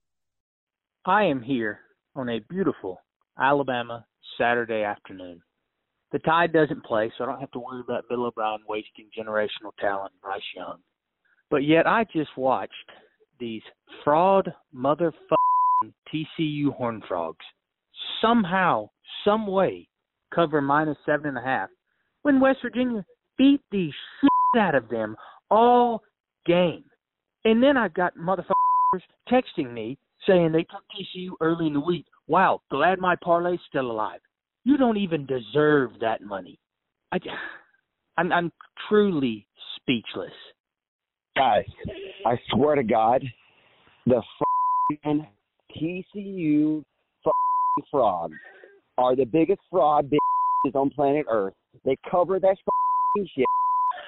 [1.06, 1.80] I am here
[2.14, 3.00] on a beautiful
[3.38, 4.04] Alabama
[4.36, 5.40] Saturday afternoon.
[6.12, 9.72] The Tide doesn't play, so I don't have to worry about Bill O'Brien wasting generational
[9.80, 10.78] talent, Bryce Young.
[11.50, 12.74] But yet, I just watched
[13.38, 13.62] these
[14.04, 17.46] fraud motherfucking TCU Horn Frogs
[18.20, 18.90] somehow,
[19.24, 19.88] some way,
[20.34, 21.70] cover minus seven and a half
[22.22, 23.04] when West Virginia
[23.38, 25.16] beat the shit out of them
[25.50, 26.02] all
[26.44, 26.84] game.
[27.46, 32.04] And then I've got motherfuckers texting me saying they took TCU early in the week.
[32.26, 34.20] Wow, glad my parlay's still alive.
[34.64, 36.58] You don't even deserve that money.
[37.12, 37.18] I,
[38.16, 38.52] I'm, I'm
[38.88, 40.32] truly speechless.
[41.36, 41.64] Guys,
[42.26, 43.24] I swear to God,
[44.06, 44.22] the
[45.76, 46.82] TCU
[47.90, 48.36] frogs
[48.98, 51.54] are the biggest fraud bitches on planet Earth.
[51.84, 52.56] They cover that
[53.16, 53.46] shit.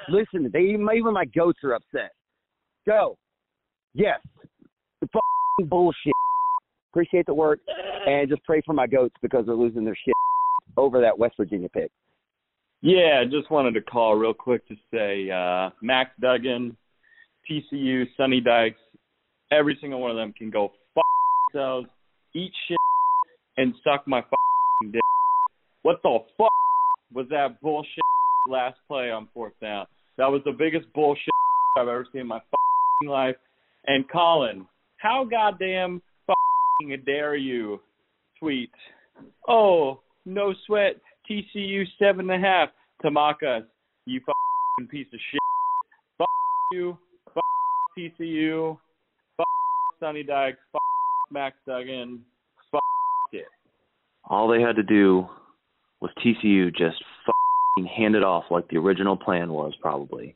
[0.08, 2.12] Listen, they even my goats are upset.
[2.86, 3.16] Go.
[3.94, 4.18] Yes.
[5.58, 6.12] Bullshit.
[6.92, 7.60] Appreciate the work
[8.06, 10.14] and just pray for my goats because they're losing their shit
[10.76, 11.90] over that West Virginia pick.
[12.82, 16.76] Yeah, just wanted to call real quick to say uh, Max Duggan,
[17.48, 18.80] TCU, Sonny Dykes,
[19.52, 21.04] every single one of them can go fuck
[21.52, 21.86] themselves,
[22.34, 22.78] eat shit
[23.56, 25.02] and suck my fucking dick.
[25.82, 26.50] What the fuck
[27.12, 28.02] was that bullshit
[28.48, 29.86] last play on fourth down?
[30.18, 31.32] That was the biggest bullshit
[31.76, 33.36] I've ever seen in my fucking life.
[33.86, 34.66] And Collin,
[35.02, 36.00] how goddamn
[37.04, 37.80] dare you
[38.38, 38.70] tweet?
[39.48, 40.96] Oh, no sweat.
[41.30, 42.68] TCU seven and a half.
[43.04, 43.64] Tamakas,
[44.06, 45.40] you fucking piece of shit.
[46.18, 46.28] Fuck
[46.72, 46.96] you.
[47.34, 47.44] Fuck
[47.98, 48.78] TCU.
[49.36, 49.46] Fuck
[50.00, 50.58] Sonny Dykes.
[50.72, 50.82] Fuck
[51.30, 52.20] Max Duggan
[52.72, 52.82] fuck
[53.32, 53.46] it.
[54.24, 55.26] All they had to do
[56.00, 57.02] was TCU just
[57.96, 60.34] hand it off like the original plan was, probably.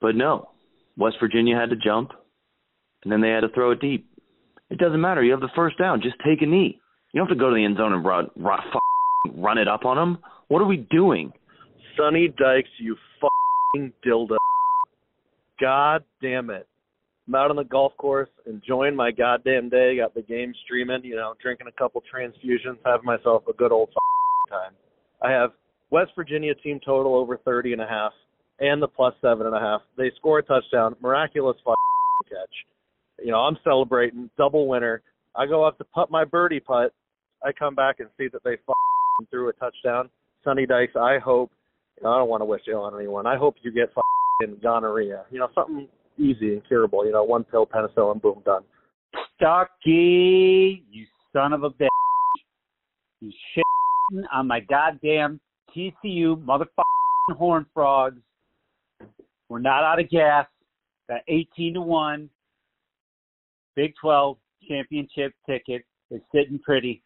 [0.00, 0.50] But no,
[0.96, 2.12] West Virginia had to jump,
[3.02, 4.06] and then they had to throw it deep.
[4.70, 5.22] It doesn't matter.
[5.22, 6.02] You have the first down.
[6.02, 6.80] Just take a knee.
[7.12, 8.60] You don't have to go to the end zone and run, run,
[9.34, 10.18] run it up on them.
[10.48, 11.32] What are we doing?
[11.96, 14.36] Sonny Dykes, you fucking dildo.
[15.60, 16.66] God damn it.
[17.26, 19.96] I'm out on the golf course, enjoying my goddamn day.
[19.96, 23.90] Got the game streaming, you know, drinking a couple transfusions, having myself a good old
[24.48, 24.72] time.
[25.22, 25.50] I have
[25.90, 28.12] West Virginia team total over 30 and a half,
[28.60, 29.82] and the plus seven and a half.
[29.96, 31.56] They score a touchdown, miraculous
[32.28, 32.54] catch.
[33.22, 35.02] You know, I'm celebrating double winner.
[35.34, 36.92] I go up to putt my birdie putt.
[37.44, 38.56] I come back and see that they
[39.30, 40.10] threw a touchdown.
[40.44, 41.50] Sonny Dykes, I hope.
[41.96, 43.26] You know, I don't want to wish ill on anyone.
[43.26, 43.92] I hope you get
[44.62, 45.24] gonorrhea.
[45.30, 47.04] You know, something easy and curable.
[47.04, 48.62] You know, one pill, penicillin, boom, done.
[49.40, 51.88] Stuckey, you son of a bitch.
[53.20, 55.40] You shitting on my goddamn
[55.76, 58.20] TCU motherfucking horn frogs.
[59.48, 60.46] We're not out of gas.
[61.08, 62.30] That 18 to 1
[63.78, 64.36] Big 12
[64.68, 67.00] championship ticket is sitting pretty.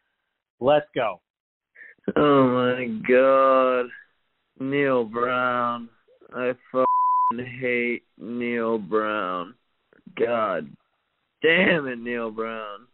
[0.59, 1.21] Let's go.
[2.17, 3.91] Oh my god.
[4.59, 5.91] Neil Brown.
[6.35, 9.53] I fucking hate Neil Brown.
[10.19, 10.67] God
[11.43, 12.87] damn it, Neil Brown.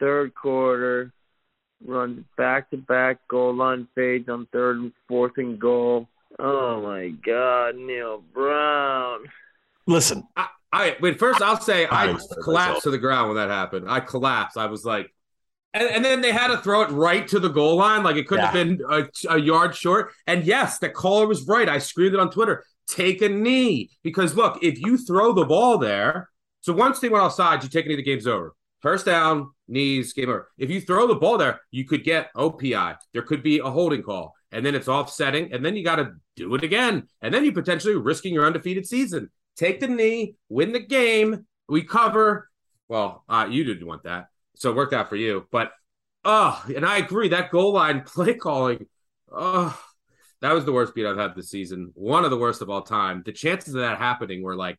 [0.00, 1.12] Third quarter,
[1.86, 6.08] runs back to back goal line fades on third and fourth and goal.
[6.40, 9.20] Oh my god, Neil Brown.
[9.86, 10.26] Listen.
[10.36, 11.20] I, I wait.
[11.20, 13.86] First, I'll say I, I collapsed to the ground when that happened.
[13.88, 14.56] I collapsed.
[14.56, 15.08] I was like,
[15.72, 18.26] and, and then they had to throw it right to the goal line, like it
[18.26, 20.12] couldn't have been a, a yard short.
[20.26, 21.68] And yes, the caller was right.
[21.68, 22.64] I screamed it on Twitter.
[22.88, 26.28] Take a knee because look, if you throw the ball there,
[26.60, 28.54] so once they went offside, you take a knee, the game's over.
[28.80, 30.50] First down, knees, game over.
[30.58, 32.96] If you throw the ball there, you could get OPI.
[33.12, 36.14] There could be a holding call, and then it's offsetting, and then you got to
[36.36, 39.30] do it again, and then you potentially risking your undefeated season.
[39.56, 41.46] Take the knee, win the game.
[41.68, 42.50] We cover.
[42.88, 45.46] Well, uh, you didn't want that, so it worked out for you.
[45.50, 45.72] But
[46.24, 48.86] oh, and I agree that goal line play calling.
[49.30, 49.78] Oh,
[50.40, 51.92] that was the worst beat I've had this season.
[51.94, 53.22] One of the worst of all time.
[53.24, 54.78] The chances of that happening were like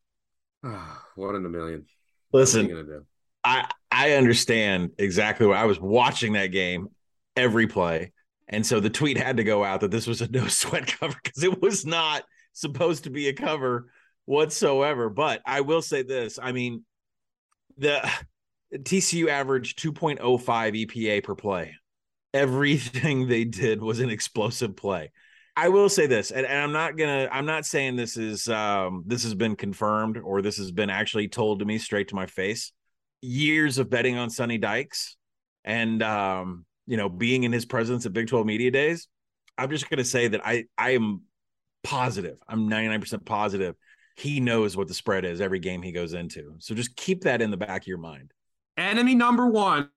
[0.63, 1.85] oh, one in a million.
[2.31, 3.05] Listen, what are you gonna do?
[3.43, 6.89] I I understand exactly what I was watching that game
[7.35, 8.11] every play.
[8.47, 11.15] And so the tweet had to go out that this was a no sweat cover
[11.23, 13.89] because it was not supposed to be a cover
[14.25, 15.09] whatsoever.
[15.09, 16.39] But I will say this.
[16.41, 16.83] I mean,
[17.77, 18.09] the
[18.73, 21.75] TCU averaged 2.05 EPA per play.
[22.33, 25.11] Everything they did was an explosive play.
[25.57, 27.29] I will say this, and, and I'm not gonna.
[27.31, 31.29] I'm not saying this is um, this has been confirmed or this has been actually
[31.29, 32.73] told to me straight to my face.
[33.21, 35.15] Years of betting on Sonny Dykes,
[35.63, 39.07] and um, you know, being in his presence at Big 12 Media Days,
[39.57, 41.21] I'm just gonna say that I I am
[41.83, 42.37] positive.
[42.49, 43.75] I'm 99% positive
[44.15, 46.55] he knows what the spread is every game he goes into.
[46.59, 48.31] So just keep that in the back of your mind.
[48.77, 49.89] Enemy number one,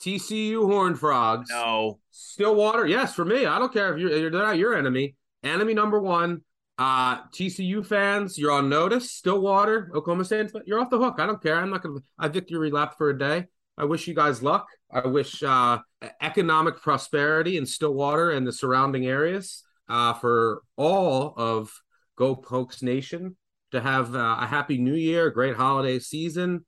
[0.00, 1.48] TCU Horned Frogs.
[1.50, 1.98] No.
[2.10, 3.46] Stillwater, yes, for me.
[3.46, 5.16] I don't care if you're they're not your enemy.
[5.42, 6.42] Enemy number one.
[6.78, 9.10] Uh TCU fans, you're on notice.
[9.10, 11.16] Stillwater, Oklahoma State, you're off the hook.
[11.18, 11.56] I don't care.
[11.56, 13.46] I'm not gonna I victory lap for a day.
[13.76, 14.68] I wish you guys luck.
[14.92, 15.78] I wish uh
[16.20, 21.72] economic prosperity in Stillwater and the surrounding areas uh for all of
[22.18, 23.36] Go Pokes Nation
[23.70, 26.64] to have uh, a happy new year, a great holiday season.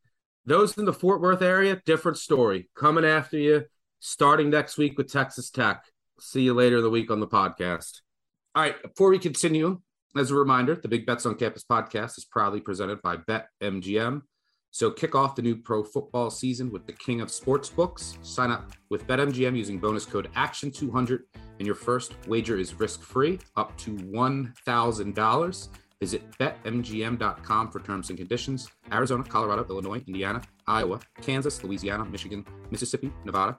[0.46, 2.70] Those in the Fort Worth area, different story.
[2.76, 3.64] Coming after you
[3.98, 5.84] starting next week with Texas Tech.
[6.20, 8.00] See you later in the week on the podcast.
[8.54, 9.80] All right, before we continue,
[10.16, 14.22] as a reminder, the Big Bets on Campus podcast is proudly presented by BetMGM.
[14.70, 18.18] So kick off the new pro football season with the king of sports books.
[18.22, 21.20] Sign up with BetMGM using bonus code ACTION200
[21.58, 25.68] and your first wager is risk-free up to $1,000.
[26.00, 28.70] Visit betmgm.com for terms and conditions.
[28.90, 33.58] Arizona, Colorado, Illinois, Indiana, Iowa, Kansas, Louisiana, Michigan, Mississippi, Nevada,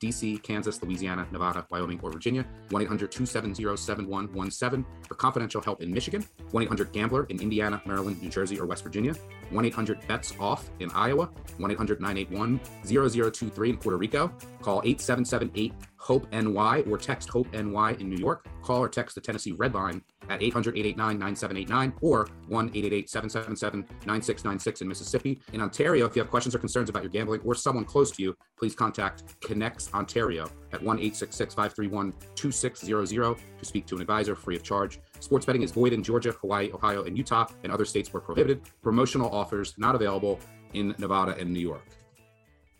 [0.00, 2.46] DC, Kansas, Louisiana, Nevada, Wyoming, or Virginia.
[2.70, 6.24] 1 800 270 7117 for confidential help in Michigan.
[6.50, 9.14] 1 800 Gambler in Indiana, Maryland, New Jersey, or West Virginia.
[9.50, 11.30] 1 800 Bets Off in Iowa.
[11.58, 14.32] 1 800 981 0023 in Puerto Rico.
[14.62, 18.46] Call 8778 HOPE NY or text HOPE NY in New York.
[18.62, 23.80] Call or text the Tennessee Red Line at 800 889 9789 or 1 888 777
[24.06, 25.40] 9696 in Mississippi.
[25.52, 28.22] In Ontario, if you have questions or concerns about your gambling or someone close to
[28.22, 34.56] you, please contact ConnexOntario at 1 866 531 2600 to speak to an advisor free
[34.56, 35.00] of charge.
[35.20, 38.62] Sports betting is void in Georgia, Hawaii, Ohio, and Utah, and other states where prohibited.
[38.82, 40.40] Promotional offers not available
[40.72, 41.86] in Nevada and New York.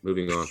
[0.03, 0.47] Moving on.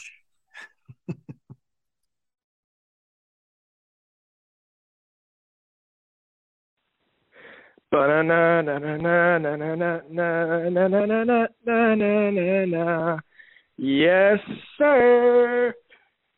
[13.78, 14.40] Yes,
[14.80, 15.76] sir.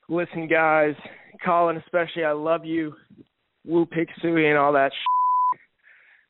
[0.09, 0.95] Listen, guys,
[1.43, 2.93] Collin, especially, I love you,
[3.65, 3.87] Woo
[4.21, 4.91] Sui and all that.
[4.91, 5.59] Sh-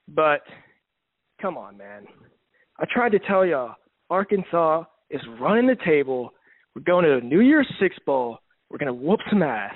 [0.09, 0.41] but
[1.41, 2.05] come on, man.
[2.79, 3.73] I tried to tell y'all,
[4.11, 6.31] Arkansas is running the table
[6.75, 8.37] We're going to a New Year's Six Bowl.
[8.69, 9.75] We're gonna whoop some ass.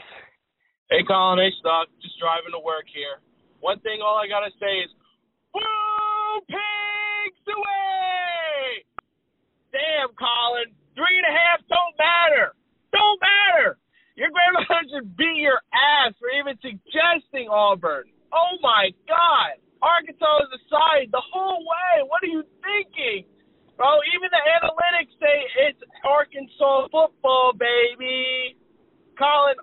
[0.91, 1.39] Hey, Collin.
[1.39, 1.87] Hey, Stock.
[2.01, 3.17] Just driving to work here.
[3.61, 4.89] One thing, all I gotta say is,
[5.53, 8.85] woo, pigs away!
[9.71, 10.73] Damn, Collin.
[10.95, 12.53] Three and a half don't matter.
[12.91, 13.77] Don't matter.
[14.19, 18.11] Your grandmother should beat your ass for even suggesting Auburn.
[18.33, 19.61] Oh my God.
[19.79, 22.03] Arkansas is aside the whole way.
[22.03, 23.23] What are you thinking?
[23.79, 25.37] Bro, even the analytics say
[25.71, 28.59] it's Arkansas football, baby.
[29.15, 29.55] Collin,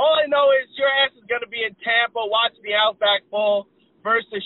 [0.00, 3.28] all I know is your ass is going to be in Tampa watching the Outback
[3.28, 3.68] Bowl
[4.00, 4.40] versus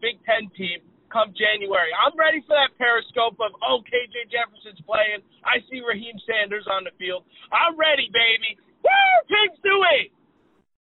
[0.00, 0.80] Big Ten team
[1.12, 1.90] come January.
[1.94, 5.20] I'm ready for that periscope of, oh, KJ Jefferson's playing.
[5.44, 7.24] I see Raheim Sanders on the field.
[7.52, 8.56] I'm ready, baby.
[8.84, 8.90] Woo!
[9.28, 10.12] Pigs do it!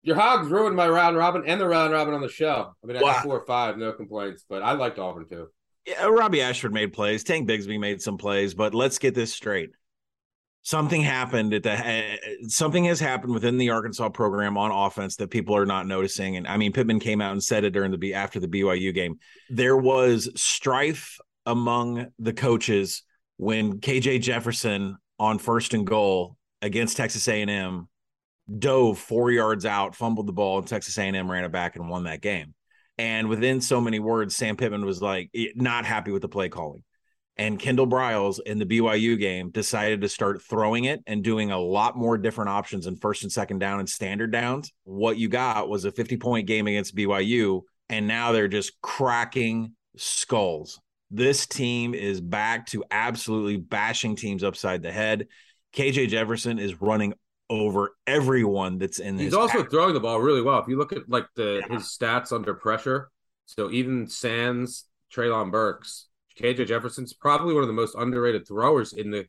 [0.03, 2.75] Your Hogs ruined my round robin and the round robin on the show.
[2.83, 3.12] I mean, I Wow.
[3.14, 5.49] got four or five, no complaints, but I liked Auburn too.
[5.87, 7.23] Yeah, Robbie Ashford made plays.
[7.25, 9.71] Tank Bigsby made some plays, but let's get this straight.
[10.67, 12.17] Something happened at the uh,
[12.49, 16.37] something has happened within the Arkansas program on offense that people are not noticing.
[16.37, 19.21] And I mean, Pittman came out and said it during the after the BYU game.
[19.49, 23.05] There was strife among the coaches
[23.37, 27.89] when KJ Jefferson on first and goal against Texas A&M
[28.59, 32.03] dove four yards out, fumbled the ball, and Texas A&M ran it back and won
[32.05, 32.55] that game.
[32.99, 36.49] And within so many words, Sam Pittman was like eh, not happy with the play
[36.49, 36.83] calling.
[37.39, 41.59] And Kendall Briles in the BYU game decided to start throwing it and doing a
[41.59, 44.72] lot more different options in first and second down and standard downs.
[44.84, 49.72] What you got was a 50 point game against BYU, and now they're just cracking
[49.97, 50.80] skulls.
[51.11, 55.28] This team is back to absolutely bashing teams upside the head.
[55.74, 57.14] KJ Jefferson is running
[57.49, 59.24] over everyone that's in this.
[59.24, 59.70] He's also pack.
[59.70, 60.59] throwing the ball really well.
[60.59, 63.11] If you look at like the his stats under pressure,
[63.45, 66.06] so even Sands, Treylon Burks,
[66.39, 69.26] KJ Jefferson's probably one of the most underrated throwers in the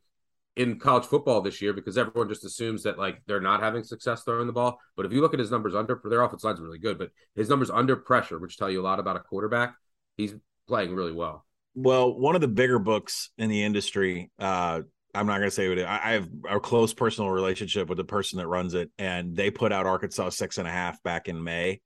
[0.57, 4.23] in college football this year because everyone just assumes that like they're not having success
[4.23, 4.79] throwing the ball.
[4.95, 7.47] But if you look at his numbers under their offense line's really good, but his
[7.47, 9.75] numbers under pressure, which tell you a lot about a quarterback,
[10.17, 10.33] he's
[10.67, 11.45] playing really well.
[11.75, 14.81] Well, one of the bigger books in the industry, uh,
[15.13, 17.99] I'm not going to say what it, I I have a close personal relationship with
[17.99, 21.27] the person that runs it, and they put out Arkansas six and a half back
[21.27, 21.81] in May,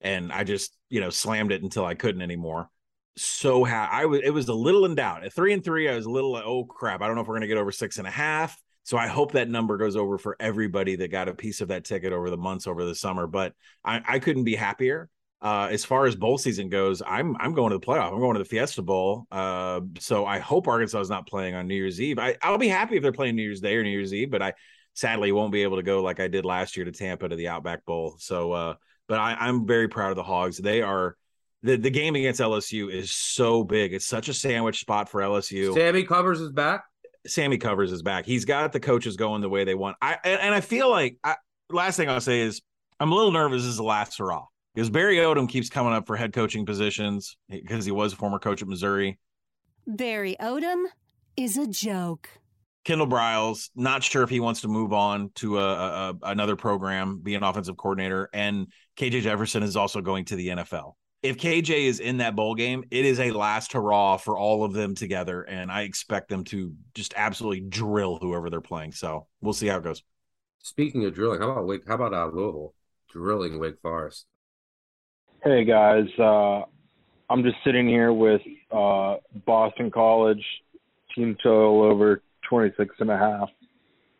[0.00, 2.68] and I just you know slammed it until I couldn't anymore.
[3.16, 5.88] So ha- I was it was a little in doubt at three and three.
[5.88, 7.58] I was a little like, oh crap, I don't know if we're going to get
[7.58, 8.60] over six and a half.
[8.84, 11.84] So I hope that number goes over for everybody that got a piece of that
[11.84, 13.26] ticket over the months over the summer.
[13.26, 13.52] But
[13.84, 15.08] I, I couldn't be happier.
[15.42, 18.12] Uh, as far as bowl season goes, I'm I'm going to the playoff.
[18.12, 19.26] I'm going to the Fiesta Bowl.
[19.30, 22.18] Uh, so I hope Arkansas is not playing on New Year's Eve.
[22.18, 24.42] I, I'll be happy if they're playing New Year's Day or New Year's Eve, but
[24.42, 24.52] I
[24.94, 27.48] sadly won't be able to go like I did last year to Tampa to the
[27.48, 28.16] Outback Bowl.
[28.18, 28.74] So, uh,
[29.08, 30.58] but I, I'm very proud of the Hogs.
[30.58, 31.16] They are
[31.62, 33.92] the the game against LSU is so big.
[33.92, 35.74] It's such a sandwich spot for LSU.
[35.74, 36.84] Sammy covers his back.
[37.26, 38.24] Sammy covers his back.
[38.24, 39.96] He's got the coaches going the way they want.
[40.00, 41.36] I and, and I feel like I,
[41.70, 42.62] last thing I'll say is
[42.98, 43.62] I'm a little nervous.
[43.62, 47.36] This is the last hurrah because Barry Odom keeps coming up for head coaching positions
[47.48, 49.18] because he was a former coach at Missouri.
[49.86, 50.84] Barry Odom
[51.36, 52.28] is a joke.
[52.84, 57.20] Kendall Briles, not sure if he wants to move on to a, a, another program,
[57.22, 60.94] be an offensive coordinator, and KJ Jefferson is also going to the NFL.
[61.22, 64.72] If KJ is in that bowl game, it is a last hurrah for all of
[64.72, 68.92] them together, and I expect them to just absolutely drill whoever they're playing.
[68.92, 70.02] So we'll see how it goes.
[70.62, 71.82] Speaking of drilling, how about Wake?
[71.86, 72.74] How about uh, Louisville
[73.10, 74.24] drilling Wake Forest?
[75.44, 76.62] Hey guys, uh,
[77.28, 78.40] I'm just sitting here with
[78.70, 79.16] uh,
[79.46, 80.44] Boston College
[81.14, 83.48] team total over 26 and a half.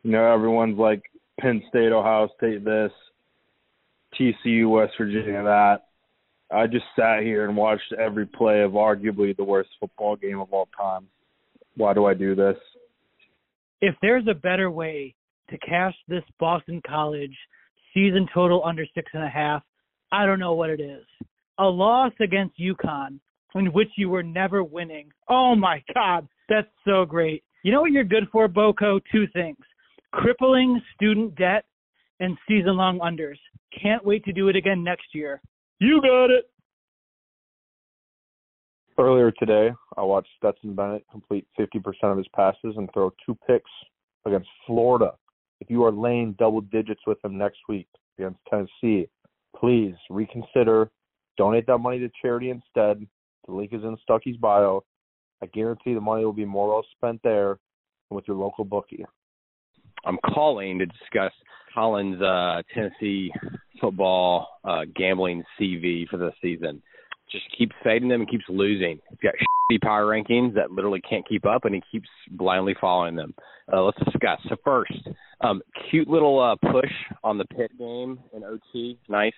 [0.03, 1.03] You know, everyone's like
[1.40, 2.92] Penn State, Ohio State, this,
[4.18, 5.86] TCU, West Virginia, that.
[6.53, 10.53] I just sat here and watched every play of arguably the worst football game of
[10.53, 11.07] all time.
[11.76, 12.57] Why do I do this?
[13.80, 15.14] if there's a better way
[15.48, 17.36] to cash this Boston College
[17.94, 19.62] season total under six and a half,
[20.12, 21.05] I don't know what it is.
[21.59, 23.18] A loss against UConn
[23.55, 25.11] in which you were never winning.
[25.28, 27.42] Oh my God, that's so great.
[27.62, 29.01] You know what you're good for, Boco?
[29.12, 29.59] Two things
[30.12, 31.64] crippling student debt
[32.18, 33.38] and season long unders.
[33.80, 35.40] Can't wait to do it again next year.
[35.81, 36.51] You got it.
[38.99, 43.70] Earlier today, I watched Stetson Bennett complete 50% of his passes and throw two picks
[44.26, 45.14] against Florida.
[45.61, 49.09] If you are laying double digits with him next week against Tennessee,
[49.59, 50.91] please reconsider.
[51.39, 53.07] Donate that money to charity instead.
[53.47, 54.85] The link is in Stuckey's bio.
[55.43, 57.59] I guarantee the money will be more well spent there
[58.11, 59.07] than with your local bookie.
[60.05, 61.33] I'm calling to discuss
[61.74, 63.33] Collin's uh, Tennessee
[63.81, 66.83] football uh, gambling CV for the season.
[67.31, 68.99] Just keeps fading them and keeps losing.
[69.11, 69.35] He's got
[69.72, 73.35] shitty power rankings that literally can't keep up, and he keeps blindly following them.
[73.72, 74.41] Uh, let's discuss.
[74.49, 75.09] So first,
[75.43, 76.91] um, cute little uh, push
[77.22, 78.99] on the pit game in OT.
[79.09, 79.33] Nice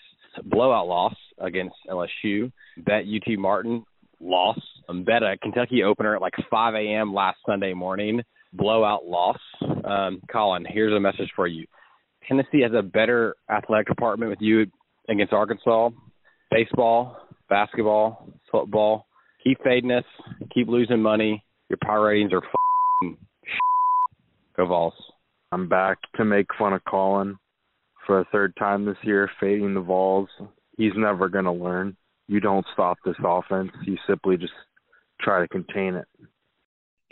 [0.44, 2.50] blowout loss against LSU.
[2.78, 3.84] Bet UT Martin
[4.20, 4.58] loss.
[4.88, 7.12] Um, bet a Kentucky opener at like 5 a.m.
[7.12, 8.22] last Sunday morning.
[8.52, 9.38] Blowout loss.
[9.84, 11.66] Um, Collin, here's a message for you.
[12.28, 14.66] Tennessee has a better athletic department with you
[15.08, 15.90] against Arkansas.
[16.50, 17.16] Baseball,
[17.48, 19.06] basketball, football.
[19.42, 20.04] Keep fading us.
[20.54, 21.44] Keep losing money.
[21.68, 23.16] Your power ratings are f***ing
[24.56, 24.94] Go Vols.
[25.50, 27.38] I'm back to make fun of Collin
[28.06, 30.28] for a third time this year, fading the Vols.
[30.76, 31.96] He's never going to learn.
[32.28, 33.70] You don't stop this offense.
[33.84, 34.52] You simply just
[35.20, 36.06] try to contain it.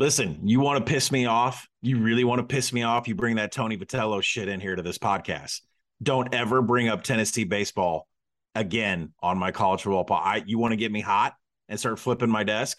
[0.01, 1.69] Listen, you want to piss me off?
[1.83, 3.07] You really want to piss me off?
[3.07, 5.61] You bring that Tony Vitello shit in here to this podcast.
[6.03, 8.09] Don't ever bring up Tennessee baseball
[8.55, 10.19] again on my college football.
[10.19, 11.35] I you want to get me hot
[11.69, 12.79] and start flipping my desk?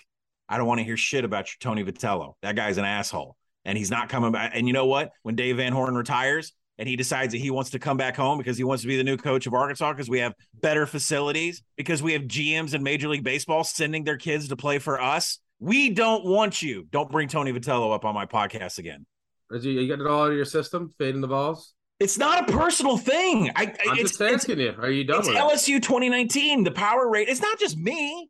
[0.50, 2.34] I don't want to hear shit about your Tony Vitello.
[2.42, 4.54] That guy's an asshole, and he's not coming back.
[4.56, 5.12] And you know what?
[5.22, 8.40] When Dave Van Horn retires and he decides that he wants to come back home
[8.40, 11.62] because he wants to be the new coach of Arkansas because we have better facilities,
[11.78, 15.38] because we have GMs in Major League Baseball sending their kids to play for us.
[15.62, 16.88] We don't want you.
[16.90, 19.06] Don't bring Tony Vitello up on my podcast again.
[19.52, 21.76] Is you, you got it all out of your system, fading the Vols?
[22.00, 23.52] It's not a personal thing.
[23.56, 24.74] I, I'm it's, just asking you.
[24.80, 25.30] Are you done it's?
[25.30, 26.64] LSU 2019.
[26.64, 27.30] The power rate.
[27.30, 28.28] It's not just me.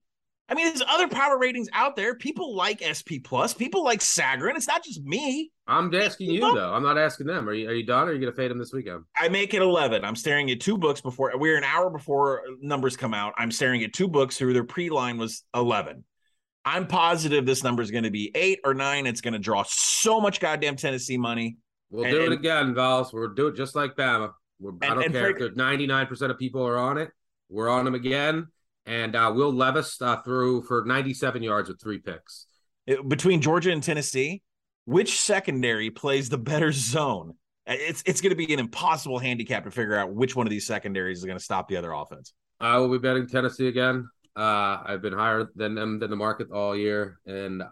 [0.49, 2.15] I mean, there's other power ratings out there.
[2.15, 3.53] People like SP Plus.
[3.53, 4.57] People like Sagarin.
[4.57, 5.53] It's not just me.
[5.67, 6.73] I'm asking you though.
[6.73, 7.47] I'm not asking them.
[7.47, 8.09] Are you are you done?
[8.09, 9.03] Or are you gonna fade them this weekend?
[9.17, 10.03] I make it 11.
[10.03, 13.33] I'm staring at two books before we're an hour before numbers come out.
[13.37, 16.03] I'm staring at two books who their pre line was 11.
[16.63, 19.07] I'm positive this number is going to be eight or nine.
[19.07, 21.57] It's going to draw so much goddamn Tennessee money.
[21.89, 23.11] We'll And- do it again, Vols.
[23.11, 24.31] We'll do it just like Bama.
[24.59, 27.09] We're, I don't care for- if 99 percent of people are on it.
[27.49, 28.47] We're on them again,
[28.85, 32.45] and uh, Will Levis uh, threw for 97 yards with three picks.
[32.85, 34.41] It- between Georgia and Tennessee,
[34.85, 37.33] which secondary plays the better zone?
[37.65, 40.65] It's it's going to be an impossible handicap to figure out which one of these
[40.67, 42.33] secondaries is going to stop the other offense.
[42.59, 44.07] I will be betting Tennessee again.
[44.35, 47.65] Uh, I've been higher than them than the market all year, and uh,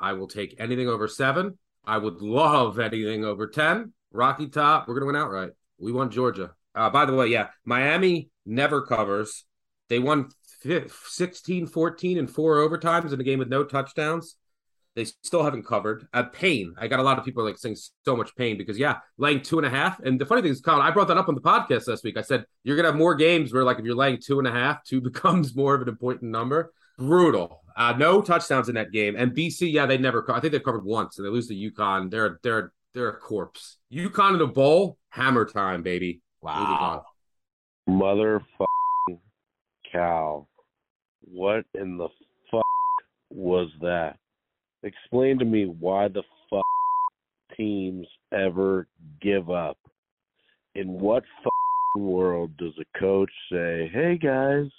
[0.00, 1.58] I will take anything over seven.
[1.84, 3.92] I would love anything over ten.
[4.12, 5.50] Rocky Top, we're gonna win outright.
[5.78, 6.52] We won Georgia.
[6.74, 9.44] Uh, by the way, yeah, Miami never covers.
[9.88, 10.30] They won
[10.62, 14.36] fi- 16, 14, and four overtimes in a game with no touchdowns.
[14.96, 16.06] They still haven't covered.
[16.12, 16.74] Uh, pain.
[16.78, 19.58] I got a lot of people like saying so much pain because yeah, laying two
[19.58, 20.00] and a half.
[20.00, 22.16] And the funny thing is, Collin, I brought that up on the podcast last week.
[22.16, 24.52] I said you're gonna have more games where like if you're laying two and a
[24.52, 26.72] half, two becomes more of an important number.
[26.98, 27.62] Brutal.
[27.76, 29.14] Uh, no touchdowns in that game.
[29.16, 30.22] And BC, yeah, they never.
[30.22, 32.10] co- I think they covered once, and they lose to UConn.
[32.10, 33.78] They're they're they're a corpse.
[33.92, 36.20] UConn in a bowl, hammer time, baby.
[36.42, 37.04] Wow.
[37.88, 39.18] Motherfucking
[39.92, 40.46] cow.
[41.22, 42.08] What in the
[42.50, 42.64] fuck
[43.30, 44.19] was that?
[44.82, 46.62] Explain to me why the fuck
[47.56, 48.86] teams ever
[49.20, 49.76] give up.
[50.74, 54.70] In what fucking world does a coach say, hey guys,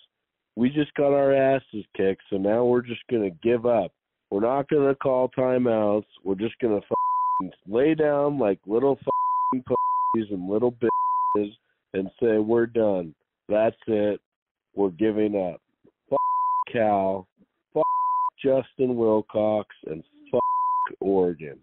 [0.55, 3.91] we just got our asses kicked, so now we're just to give up.
[4.31, 6.05] We're not to call timeouts.
[6.23, 11.51] We're just to fucking lay down like little fucking pussies and little bitches
[11.93, 13.13] and say, we're done.
[13.49, 14.21] That's it.
[14.73, 15.61] We're giving up.
[16.09, 16.19] Fuck
[16.71, 17.27] Cal.
[18.43, 20.41] Fuck Justin Wilcox and fuck
[20.99, 21.59] Oregon.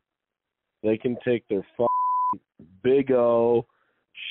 [0.83, 2.41] They can take their fucking
[2.83, 3.67] big O.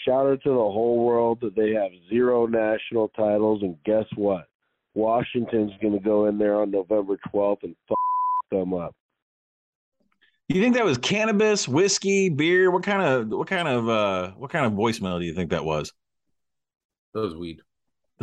[0.05, 4.47] Shout out to the whole world that they have zero national titles, and guess what?
[4.93, 7.97] Washington's going to go in there on November 12th and fuck
[8.51, 8.95] them up.
[10.49, 12.71] You think that was cannabis, whiskey, beer?
[12.71, 15.65] What kind of what kind of uh what kind of voicemail do you think that
[15.65, 15.91] was?
[17.13, 17.59] That was weed.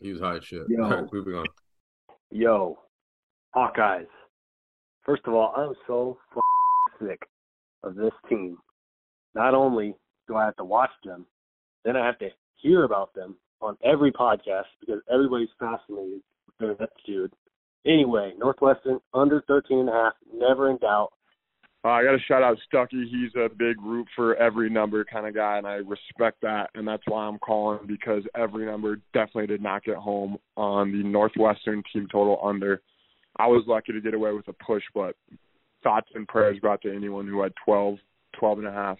[0.00, 0.62] he was high as shit.
[0.70, 0.82] Yo.
[0.82, 1.44] All right, moving on.
[2.32, 2.78] Yo,
[3.56, 4.06] Hawkeyes.
[5.04, 6.16] First of all, I'm so
[7.00, 7.20] sick
[7.82, 8.56] of this team.
[9.34, 9.96] Not only
[10.28, 11.26] do I have to watch them,
[11.84, 16.72] then I have to hear about them on every podcast because everybody's fascinated with their
[16.80, 17.32] attitude.
[17.84, 21.12] Anyway, Northwestern under 13 and a half, never in doubt.
[21.82, 23.04] Uh, I got to shout out Stuckey.
[23.08, 26.68] He's a big root for every number kind of guy, and I respect that.
[26.74, 31.02] And that's why I'm calling because every number definitely did not get home on the
[31.02, 32.82] Northwestern team total under.
[33.36, 35.16] I was lucky to get away with a push, but
[35.82, 37.96] thoughts and prayers out to anyone who had 12,
[38.38, 38.98] 12 and a half.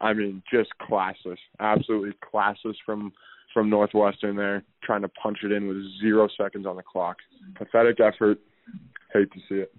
[0.00, 3.12] I mean, just classless, absolutely classless from
[3.54, 7.16] from Northwestern there, trying to punch it in with zero seconds on the clock.
[7.56, 8.38] Pathetic effort.
[9.14, 9.74] Hate to see it.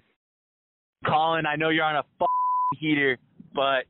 [1.05, 2.27] Collin, I know you're on a f-
[2.77, 3.17] heater,
[3.53, 3.85] but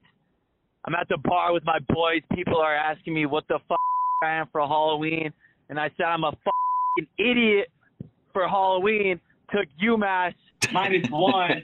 [0.85, 2.21] I'm at the bar with my boys.
[2.33, 3.77] People are asking me what the f-
[4.23, 5.31] I am for Halloween,
[5.69, 7.69] and I said I'm a f- idiot
[8.33, 9.19] for Halloween.
[9.51, 10.33] took UMass
[10.71, 11.63] minus one.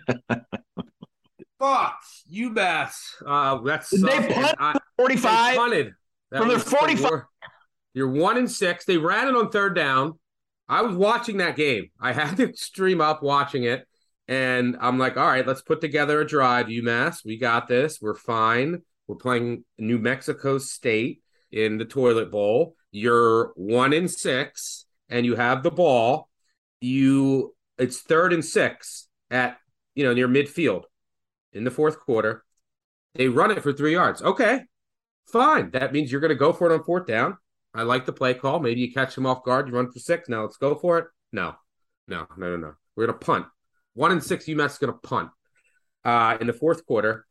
[1.59, 1.99] Fuck
[2.31, 2.93] UMass.
[3.25, 5.51] Uh, that's Did they punt 45?
[5.53, 5.93] they punted.
[6.31, 7.11] That From their was the 45?
[7.93, 8.83] You're one and six.
[8.85, 10.19] They ran it on third down.
[10.67, 11.91] I was watching that game.
[12.01, 13.87] I had to stream up watching it,
[14.27, 16.67] and I'm like, all right, let's put together a drive.
[16.67, 17.99] UMass, we got this.
[18.01, 18.81] We're fine.
[19.07, 21.21] We're playing New Mexico State
[21.51, 22.75] in the toilet bowl.
[22.91, 26.29] You're one in six, and you have the ball.
[26.81, 29.57] You it's third and six at
[29.93, 30.83] you know near midfield
[31.53, 32.43] in the fourth quarter.
[33.13, 34.21] They run it for three yards.
[34.21, 34.61] Okay,
[35.27, 35.71] fine.
[35.71, 37.37] That means you're going to go for it on fourth down.
[37.73, 38.59] I like the play call.
[38.59, 39.67] Maybe you catch him off guard.
[39.67, 40.29] You run for six.
[40.29, 41.05] Now let's go for it.
[41.31, 41.55] No,
[42.07, 42.73] no, no, no, no.
[42.95, 43.45] We're to punt.
[43.95, 44.45] One and six.
[44.45, 45.31] UMass is going to punt
[46.03, 47.25] uh, in the fourth quarter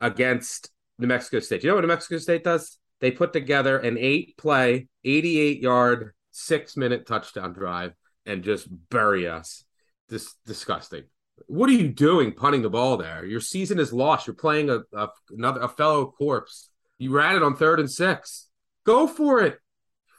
[0.00, 1.62] against New Mexico State.
[1.62, 2.78] You know what New Mexico State does?
[3.00, 7.92] They put together an eight play, 88 yard, six minute touchdown drive
[8.26, 9.64] and just bury us.
[10.08, 11.04] This disgusting.
[11.46, 13.24] What are you doing punting the ball there?
[13.24, 14.26] Your season is lost.
[14.26, 16.70] You're playing a, a another a fellow corpse.
[16.98, 18.48] You ran it on third and six.
[18.84, 19.58] Go for it.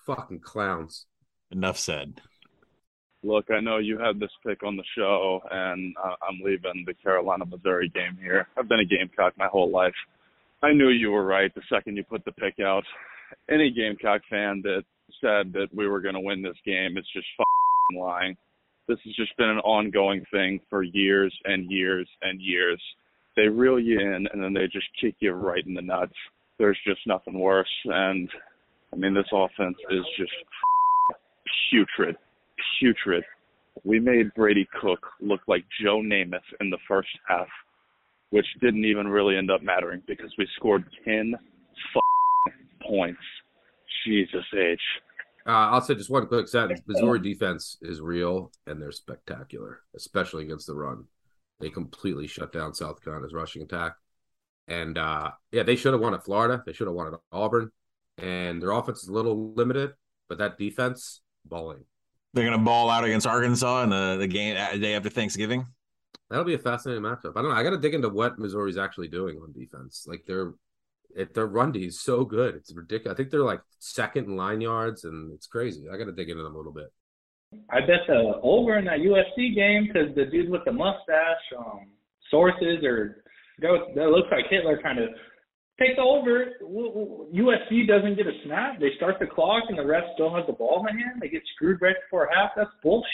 [0.06, 1.06] Fucking clowns.
[1.52, 2.22] Enough said.
[3.28, 6.94] Look, I know you had this pick on the show, and uh, I'm leaving the
[6.94, 8.48] Carolina Missouri game here.
[8.58, 9.94] I've been a Gamecock my whole life.
[10.64, 12.86] I knew you were right the second you put the pick out.
[13.52, 14.84] Any Gamecock fan that
[15.20, 18.38] said that we were going to win this game is just f***ing lying.
[18.88, 22.82] This has just been an ongoing thing for years and years and years.
[23.36, 26.16] They reel you in, and then they just kick you right in the nuts.
[26.60, 27.68] There's just nothing worse.
[27.84, 28.30] And,
[28.94, 30.32] I mean, this offense is just
[31.70, 32.16] putrid
[32.80, 33.24] putrid.
[33.84, 37.48] We made Brady Cook look like Joe Namath in the first half,
[38.32, 41.36] which didn't even really end up mattering because we scored 10
[42.88, 43.22] points.
[44.06, 44.80] Jesus H.
[45.46, 46.82] Uh, I'll say just one quick sentence.
[46.86, 51.06] Missouri defense is real and they're spectacular, especially against the run.
[51.60, 53.94] They completely shut down South Carolina's rushing attack.
[54.68, 56.64] And uh, yeah, they should have won at Florida.
[56.66, 57.72] They should have won at Auburn.
[58.18, 59.94] And their offense is a little limited,
[60.28, 61.86] but that defense, balling.
[62.38, 65.66] They're going to ball out against Arkansas in the, the game uh, day after Thanksgiving.
[66.30, 67.32] That'll be a fascinating matchup.
[67.36, 67.56] I don't know.
[67.56, 70.06] I got to dig into what Missouri's actually doing on defense.
[70.08, 70.54] Like their
[71.16, 72.54] it, their run D is so good.
[72.54, 73.16] It's ridiculous.
[73.16, 75.88] I think they're like second in line yards, and it's crazy.
[75.92, 76.94] I got to dig into them a little bit.
[77.72, 81.88] I bet the over in that USC game because the dude with the mustache, um,
[82.30, 83.24] sources or
[83.62, 85.10] go that looks like Hitler kind of
[85.80, 86.46] take the over.
[87.34, 88.80] USC doesn't get a snap.
[88.80, 91.22] They start the clock and the ref still has the ball in hand.
[91.22, 92.52] They get screwed right before half.
[92.56, 93.12] That's bullshit,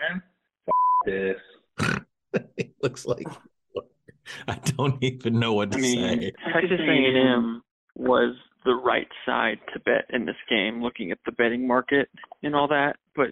[0.00, 0.22] man.
[0.68, 0.74] F-
[1.06, 2.46] this.
[2.56, 3.26] it looks like
[4.48, 6.32] I don't even know what to I mean, say.
[6.52, 7.62] Texas A&M
[7.94, 8.34] was
[8.64, 12.08] the right side to bet in this game, looking at the betting market
[12.42, 12.96] and all that.
[13.14, 13.28] But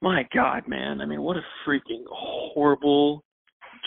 [0.00, 3.22] my God, man, I mean, what a freaking horrible,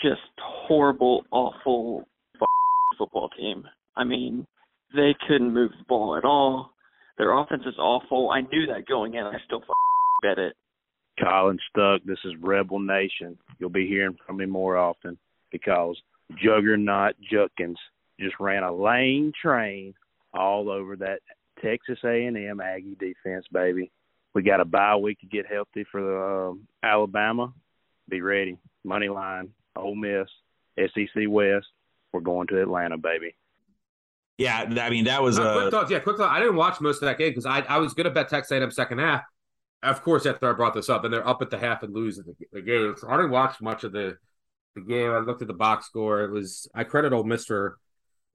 [0.02, 2.06] just horrible, awful
[2.98, 3.64] football team.
[3.96, 4.46] I mean,
[4.94, 6.72] they couldn't move the ball at all.
[7.18, 8.30] Their offense is awful.
[8.30, 9.24] I knew that going in.
[9.24, 9.68] I still f-
[10.22, 10.54] bet it.
[11.20, 13.36] Collin Stuck, this is Rebel Nation.
[13.58, 15.18] You'll be hearing from me more often
[15.50, 15.96] because
[16.42, 17.78] Juggernaut Judkins
[18.18, 19.94] just ran a lane train
[20.32, 21.20] all over that
[21.62, 23.90] Texas A&M Aggie defense, baby.
[24.34, 27.52] We got a bye week to get healthy for um, Alabama.
[28.08, 28.56] Be ready.
[28.84, 30.28] Money line, Ole Miss,
[30.78, 31.66] SEC West.
[32.12, 33.34] We're going to Atlanta, baby.
[34.38, 35.90] Yeah, I mean that was Uh, a quick thoughts.
[35.90, 36.30] Yeah, quick thought.
[36.30, 38.50] I didn't watch most of that game because I, I was going to bet Texas
[38.52, 39.22] A&M second half.
[39.82, 42.16] Of course, after I brought this up, and they're up at the half and lose
[42.16, 42.94] the, the game.
[42.96, 44.16] So I didn't watch much of the
[44.74, 45.10] the game.
[45.10, 46.22] I looked at the box score.
[46.22, 47.78] It was I credit old Mister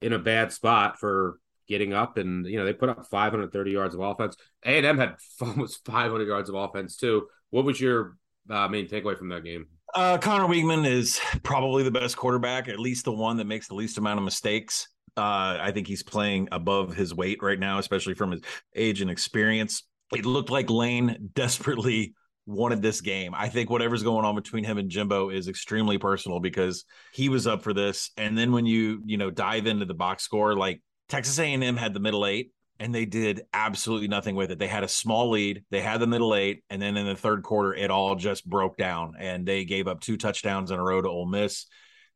[0.02, 3.95] in a bad spot for getting up, and you know they put up 530 yards
[3.95, 4.36] of offense.
[4.66, 7.28] A&M had almost 500 yards of offense too.
[7.50, 8.18] What was your
[8.50, 9.68] uh, main takeaway from that game?
[9.95, 13.74] Uh, Conner Weigman is probably the best quarterback, at least the one that makes the
[13.76, 14.89] least amount of mistakes.
[15.18, 18.41] Uh, I think he's playing above his weight right now, especially from his
[18.76, 19.84] age and experience.
[20.15, 22.13] It looked like Lane desperately
[22.45, 23.34] wanted this game.
[23.36, 27.45] I think whatever's going on between him and Jimbo is extremely personal because he was
[27.45, 28.11] up for this.
[28.15, 31.93] And then when you you know dive into the box score, like Texas A&M had
[31.93, 34.59] the middle eight, and they did absolutely nothing with it.
[34.59, 37.43] They had a small lead, they had the middle eight, and then in the third
[37.43, 41.01] quarter, it all just broke down, and they gave up two touchdowns in a row
[41.01, 41.65] to Ole Miss.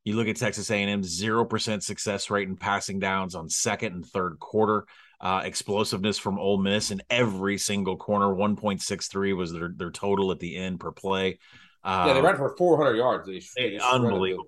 [0.04, 4.06] You look at Texas A&M, zero percent success rate in passing downs on second and
[4.06, 4.86] third quarter.
[5.20, 8.26] Uh, explosiveness from Ole Miss in every single corner.
[8.34, 11.38] 1.63 was their, their total at the end per play.
[11.84, 13.28] Uh, yeah, they ran for 400 yards.
[13.28, 14.47] They, they unbelievable.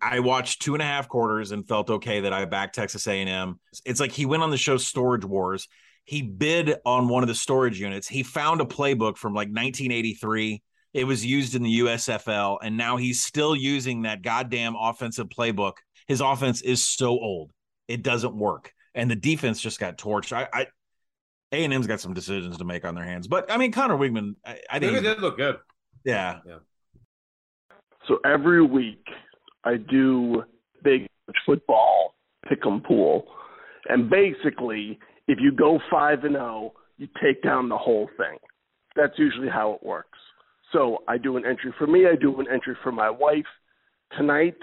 [0.00, 3.58] I watched two and a half quarters and felt okay that I backed Texas A&M.
[3.84, 5.68] It's like he went on the show Storage Wars.
[6.04, 8.08] He bid on one of the storage units.
[8.08, 10.62] He found a playbook from like 1983
[10.94, 15.74] It was used in the USFL, and now he's still using that goddamn offensive playbook.
[16.06, 17.52] His offense is so old,
[17.88, 20.32] it doesn't work, and the defense just got torched.
[20.32, 20.66] I, I
[21.52, 23.96] A and M's got some decisions to make on their hands, but I mean, Conner
[23.96, 25.56] Weigman, I, I think Maybe it did look good.
[26.04, 26.58] yeah, Yeah.
[28.08, 29.06] So every week
[29.64, 30.42] I do
[30.82, 31.06] big
[31.46, 32.14] football
[32.48, 33.24] pick 'em pool,
[33.88, 38.38] and basically, if you go five and zero, you take down the whole thing.
[38.96, 40.18] That's usually how it works.
[40.72, 42.06] So I do an entry for me.
[42.06, 43.46] I do an entry for my wife.
[44.16, 44.56] Tonight,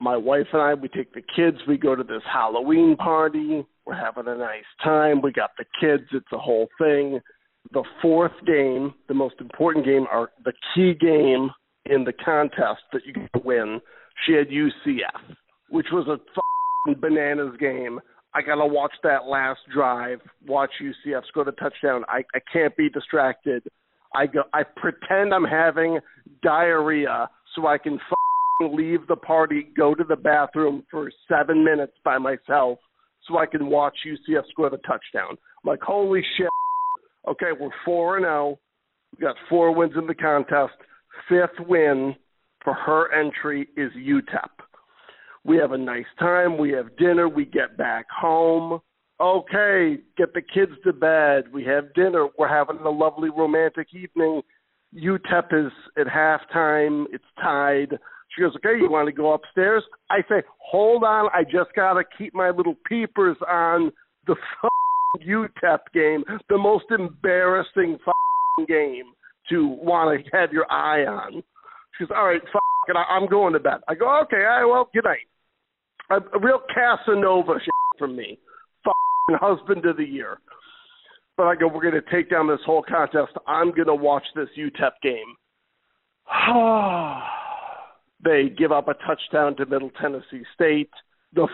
[0.00, 1.58] my wife and I we take the kids.
[1.68, 3.64] We go to this Halloween party.
[3.86, 5.20] We're having a nice time.
[5.22, 6.04] We got the kids.
[6.12, 7.20] It's a whole thing.
[7.72, 11.50] The fourth game, the most important game, or the key game
[11.86, 13.80] in the contest that you can win,
[14.24, 15.36] she had UCF,
[15.70, 18.00] which was a fucking bananas game.
[18.34, 22.04] I gotta watch that last drive, watch UCF score the touchdown.
[22.08, 23.62] I, I can't be distracted.
[24.14, 25.98] I go I pretend I'm having
[26.42, 27.98] diarrhea so I can
[28.60, 32.78] leave the party, go to the bathroom for seven minutes by myself
[33.26, 35.30] so I can watch UCF score the touchdown.
[35.30, 36.48] I'm like, holy shit.
[37.26, 38.58] Okay, we're four and zero.
[39.12, 40.74] We got four wins in the contest.
[41.28, 42.14] Fifth win
[42.62, 44.50] for her entry is UTEP.
[45.44, 46.58] We have a nice time.
[46.58, 47.28] We have dinner.
[47.28, 48.80] We get back home.
[49.20, 51.44] Okay, get the kids to bed.
[51.52, 52.28] We have dinner.
[52.38, 54.42] We're having a lovely romantic evening.
[54.94, 57.04] UTEP is at halftime.
[57.12, 57.98] It's tied.
[58.34, 59.84] She goes, okay, you want to go upstairs?
[60.10, 61.28] I say, hold on.
[61.32, 63.92] I just got to keep my little peepers on
[64.26, 64.34] the
[65.24, 67.98] UTEP game, the most embarrassing
[68.66, 69.12] game
[69.50, 71.42] to want to have your eye on.
[71.96, 73.78] She goes, all right, fuck it, I'm going to bed.
[73.88, 75.18] I go, okay, all right, well, good night.
[76.10, 78.38] A, a real Casanova shit from me.
[79.30, 80.38] Husband of the year.
[81.36, 83.32] But I go, we're going to take down this whole contest.
[83.46, 85.34] I'm going to watch this UTEP game.
[88.24, 90.90] they give up a touchdown to Middle Tennessee State.
[91.34, 91.48] The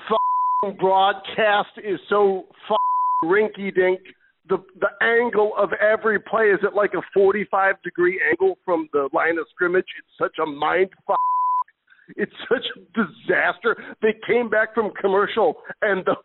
[0.78, 2.44] broadcast is so
[3.24, 4.00] rinky dink.
[4.48, 9.08] The the angle of every play is at like a 45 degree angle from the
[9.12, 9.86] line of scrimmage.
[9.98, 11.18] It's such a mind fuck.
[12.16, 13.76] It's such a disaster.
[14.02, 16.16] They came back from commercial and the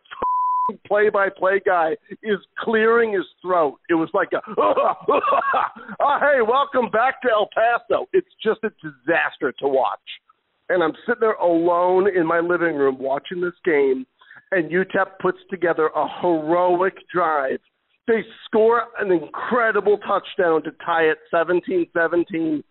[0.88, 3.78] play by play guy is clearing his throat.
[3.89, 4.95] It was like a, oh,
[6.20, 8.07] hey, welcome back to El Paso.
[8.13, 9.99] It's just a disaster to watch.
[10.70, 14.05] And I'm sitting there alone in my living room watching this game,
[14.51, 17.59] and UTEP puts together a heroic drive.
[18.07, 22.63] They score an incredible touchdown to tie it 17 17.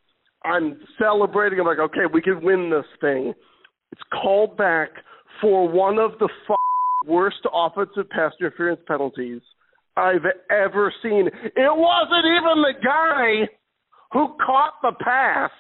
[0.45, 1.61] I'm celebrating.
[1.61, 3.33] I'm like, okay, we can win this thing.
[3.93, 4.91] It's called back
[5.41, 6.57] for one of the f-
[7.07, 9.41] worst offensive pass interference penalties
[9.97, 11.29] I've ever seen.
[11.29, 13.49] It wasn't even the guy
[14.13, 15.51] who caught the pass.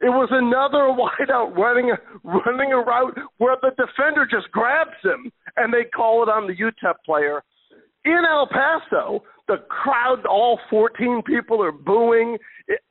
[0.00, 5.72] It was another wideout running running a route where the defender just grabs him and
[5.72, 7.42] they call it on the UTEP player.
[8.04, 12.38] In El Paso, the crowd, all 14 people are booing.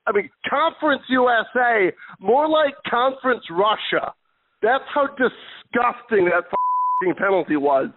[0.05, 4.13] I mean, Conference USA, more like Conference Russia.
[4.61, 6.43] That's how disgusting that
[7.17, 7.89] penalty was.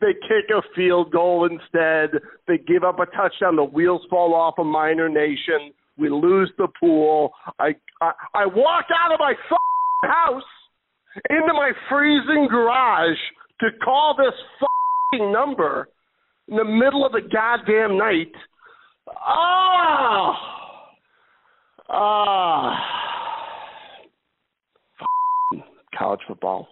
[0.00, 2.20] They kick a field goal instead.
[2.46, 3.56] They give up a touchdown.
[3.56, 5.72] The wheels fall off a minor nation.
[5.96, 7.32] We lose the pool.
[7.58, 9.34] I I, I walk out of my
[10.02, 10.42] house
[11.30, 13.18] into my freezing garage
[13.60, 14.34] to call this
[15.32, 15.88] number
[16.48, 18.32] in the middle of the goddamn night.
[19.08, 20.34] Ah,
[21.88, 22.76] ah,
[25.00, 25.62] F***ing
[25.96, 26.68] college football.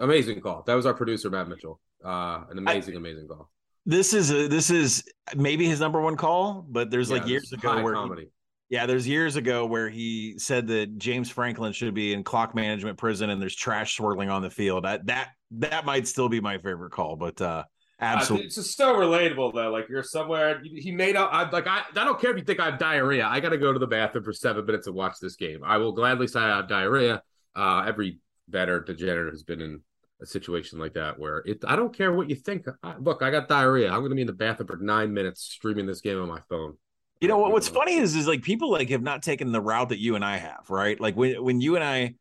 [0.00, 0.64] Amazing call.
[0.66, 1.80] That was our producer Matt Mitchell.
[2.04, 3.50] Uh, an amazing, amazing call.
[3.86, 5.04] this is a this is
[5.36, 8.26] maybe his number one call, but there's Yeah, like years ago where he-
[8.70, 12.98] yeah, there's years ago where he said that James Franklin should be in clock management
[12.98, 14.84] prison and there's trash swirling on the field.
[14.84, 17.64] That that that might still be my favorite call, but uh
[18.00, 18.44] absolutely.
[18.44, 19.70] Uh, it's just so relatable though.
[19.70, 20.62] Like you're somewhere.
[20.64, 21.28] He made out.
[21.32, 21.66] I'm like.
[21.66, 21.82] I.
[21.90, 23.26] I don't care if you think I have diarrhea.
[23.26, 25.60] I got to go to the bathroom for seven minutes and watch this game.
[25.64, 27.22] I will gladly say I have diarrhea.
[27.56, 29.80] Uh, every better degenerate has been in
[30.20, 31.64] a situation like that where it.
[31.66, 32.66] I don't care what you think.
[32.82, 33.90] I, look, I got diarrhea.
[33.90, 36.40] I'm going to be in the bathroom for nine minutes streaming this game on my
[36.48, 36.76] phone.
[37.20, 37.52] You know what?
[37.52, 40.24] What's funny is is like people like have not taken the route that you and
[40.24, 40.98] I have, right?
[40.98, 42.14] Like when when you and I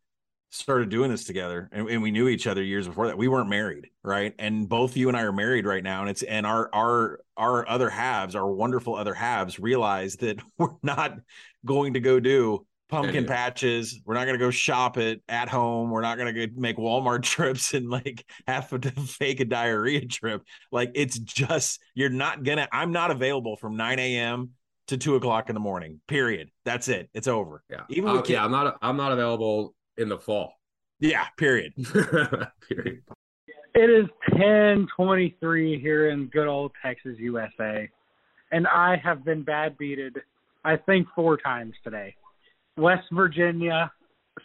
[0.51, 3.49] started doing this together and, and we knew each other years before that, we weren't
[3.49, 4.33] married, right?
[4.39, 7.67] And both you and I are married right now, and it's and our our our
[7.67, 11.17] other halves, our wonderful other halves, realize that we're not
[11.65, 13.27] going to go do pumpkin Anyway.
[13.33, 14.01] patches.
[14.05, 15.89] We're not going to go shop it at home.
[15.91, 20.05] We're not going to go make Walmart trips and like have to fake a diarrhea
[20.05, 20.43] trip.
[20.71, 22.67] Like it's just you're not gonna.
[22.71, 24.51] I'm not available from 9 a.m
[24.87, 26.01] to two o'clock in the morning.
[26.07, 26.49] Period.
[26.65, 27.11] That's it.
[27.13, 27.61] It's over.
[27.69, 27.83] Yeah.
[27.89, 28.75] Even Uh, with yeah, I'm not.
[28.81, 30.53] I'm not available in the fall.
[30.99, 31.27] Yeah.
[31.37, 31.73] Period.
[32.67, 33.03] period.
[33.75, 37.87] It is 10:23 here in good old Texas, USA,
[38.51, 40.17] and I have been bad beated.
[40.65, 42.15] I think four times today.
[42.79, 43.91] West Virginia,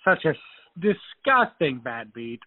[0.04, 0.34] such a
[0.78, 2.40] disgusting bad beat.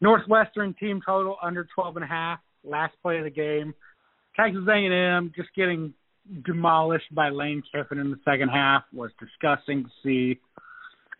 [0.00, 2.38] Northwestern team total under 12 and a half.
[2.62, 3.74] Last play of the game.
[4.36, 5.92] Texas A&M just getting
[6.44, 10.40] demolished by Lane Kiffin in the second half was disgusting to see.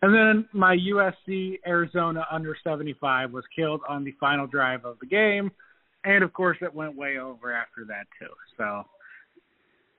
[0.01, 5.07] And then my USC Arizona under 75 was killed on the final drive of the
[5.07, 5.51] game.
[6.03, 8.33] And of course, it went way over after that, too.
[8.57, 8.83] So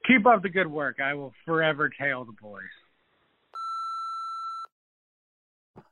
[0.07, 0.97] keep up the good work.
[1.03, 2.63] I will forever tail the boys.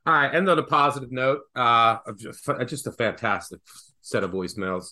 [0.05, 1.41] All right, end on a positive note.
[1.55, 3.59] Uh, just, just a fantastic
[4.01, 4.89] set of voicemails.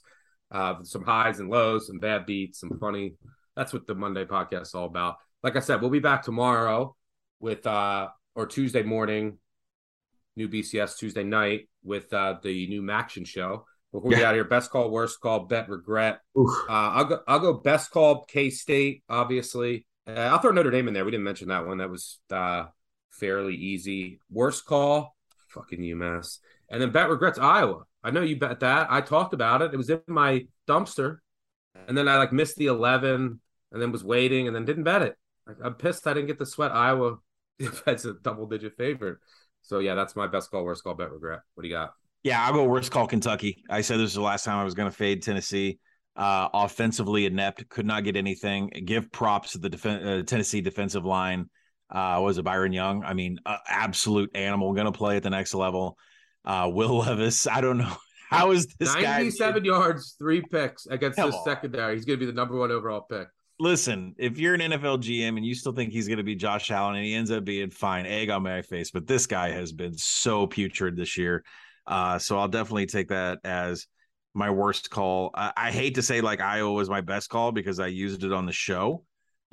[0.52, 3.16] Uh, some highs and lows, some bad beats, some funny.
[3.56, 5.16] That's what the Monday podcast is all about.
[5.44, 6.96] Like I said, we'll be back tomorrow
[7.39, 9.38] with uh, or Tuesday morning,
[10.36, 13.66] new BCS Tuesday night with uh, the new MACtion show.
[13.91, 16.20] Before we get out of here, best call, worst call, bet, regret.
[16.68, 17.20] Uh, I'll go.
[17.28, 17.54] I'll go.
[17.54, 19.04] Best call, K State.
[19.08, 21.06] Obviously, uh, I'll throw Notre Dame in there.
[21.06, 21.78] We didn't mention that one.
[21.78, 22.66] That was uh,
[23.20, 24.20] fairly easy.
[24.30, 25.16] Worst call,
[25.49, 26.39] fucking UMass.
[26.70, 27.84] And then bet regrets Iowa.
[28.03, 28.88] I know you bet that.
[28.89, 29.74] I talked about it.
[29.74, 31.18] It was in my dumpster,
[31.88, 33.39] and then I like missed the eleven,
[33.72, 35.16] and then was waiting, and then didn't bet it.
[35.64, 37.18] I'm pissed I didn't get the sweat Iowa.
[37.86, 39.20] That's a double digit favorite.
[39.61, 41.39] So yeah, that's my best call, worst call, bet regret.
[41.55, 41.93] What do you got?
[42.24, 43.64] Yeah, I'll go worst call Kentucky.
[43.70, 45.80] I said this was the last time I was going to fade Tennessee.
[46.16, 48.70] Uh, offensively inept, could not get anything.
[48.86, 51.49] Give props to the def- uh, Tennessee defensive line.
[51.94, 53.04] Uh, was it Byron Young?
[53.06, 55.98] I mean, uh, absolute animal, going to play at the next level.
[56.44, 57.96] Uh, Will Levis, I don't know
[58.30, 61.46] how is this guy 97 yards, three picks against Come this on.
[61.46, 61.96] secondary.
[61.96, 63.28] He's going to be the number one overall pick.
[63.60, 66.72] listen, if you're an NFL GM and you still think he's going to be Josh
[66.72, 69.72] Allen and he ends up being fine, egg on my face, but this guy has
[69.72, 71.44] been so putrid this year.
[71.86, 73.86] Uh, so I'll definitely take that as
[74.34, 75.30] my worst call.
[75.36, 78.34] I, I hate to say like Iowa was my best call because I used it
[78.34, 79.04] on the show.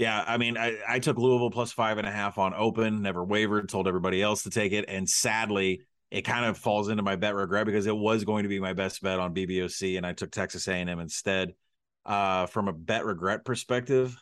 [0.00, 3.22] Yeah, I mean, I, I took Louisville plus five and a half on open, never
[3.22, 4.86] wavered, told everybody else to take it.
[4.88, 8.48] And sadly, it kind of falls into my bet regret because it was going to
[8.48, 11.52] be my best bet on BBOC and I took Texas A&M instead
[12.06, 14.16] uh, from a bet regret perspective,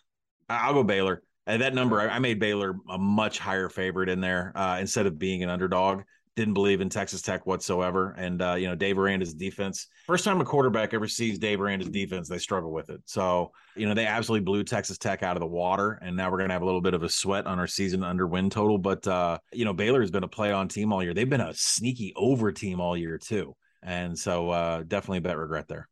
[0.48, 1.22] I'll go Baylor.
[1.46, 5.06] At that number, I, I made Baylor a much higher favorite in there uh, instead
[5.06, 6.02] of being an underdog.
[6.38, 8.14] Didn't believe in Texas Tech whatsoever.
[8.16, 11.88] And, uh, you know, Dave Aranda's defense, first time a quarterback ever sees Dave Aranda's
[11.88, 13.00] defense, they struggle with it.
[13.06, 15.98] So, you know, they absolutely blew Texas Tech out of the water.
[16.00, 18.04] And now we're going to have a little bit of a sweat on our season
[18.04, 18.78] under win total.
[18.78, 21.12] But, uh, you know, Baylor has been a play on team all year.
[21.12, 23.56] They've been a sneaky over team all year, too.
[23.82, 25.88] And so uh, definitely bet regret there.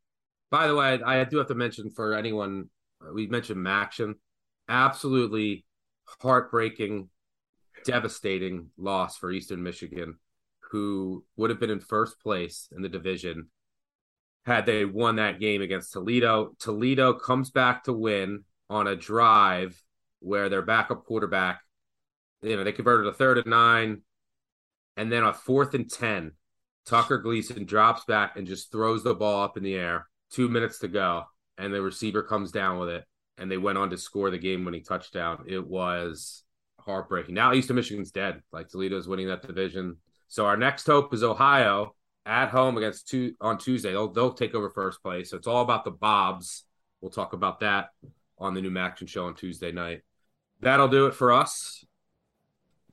[0.49, 2.69] By the way, I do have to mention for anyone,
[3.13, 4.13] we mentioned MACtion,
[4.69, 5.65] absolutely
[6.21, 7.09] heartbreaking,
[7.83, 10.15] devastating loss for Eastern Michigan,
[10.71, 13.47] who would have been in first place in the division
[14.45, 16.55] had they won that game against Toledo.
[16.59, 19.81] Toledo comes back to win on a drive
[20.19, 21.59] where their backup quarterback,
[22.41, 24.01] you know, they converted a third and nine,
[24.95, 26.31] and then a fourth and 10.
[26.85, 30.07] Tucker Gleason drops back and just throws the ball up in the air.
[30.31, 31.23] Two minutes to go,
[31.57, 33.03] and the receiver comes down with it,
[33.37, 35.43] and they went on to score the game-winning touchdown.
[35.47, 36.43] It was
[36.79, 37.35] heartbreaking.
[37.35, 38.41] Now Eastern Michigan's dead.
[38.53, 39.97] Like Toledo's winning that division.
[40.27, 43.91] So our next hope is Ohio at home against two on Tuesday.
[43.91, 45.29] They'll they'll take over first place.
[45.29, 46.65] So it's all about the Bobs.
[47.01, 47.89] We'll talk about that
[48.37, 50.01] on the new Action show on Tuesday night.
[50.59, 51.85] That'll do it for us.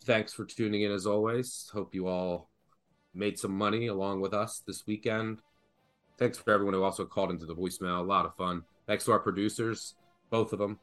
[0.04, 1.70] Thanks for tuning in as always.
[1.72, 2.50] Hope you all
[3.14, 5.40] made some money along with us this weekend.
[6.18, 8.00] Thanks for everyone who also called into the voicemail.
[8.00, 8.62] A lot of fun.
[8.86, 9.94] Thanks to our producers,
[10.30, 10.78] both of them,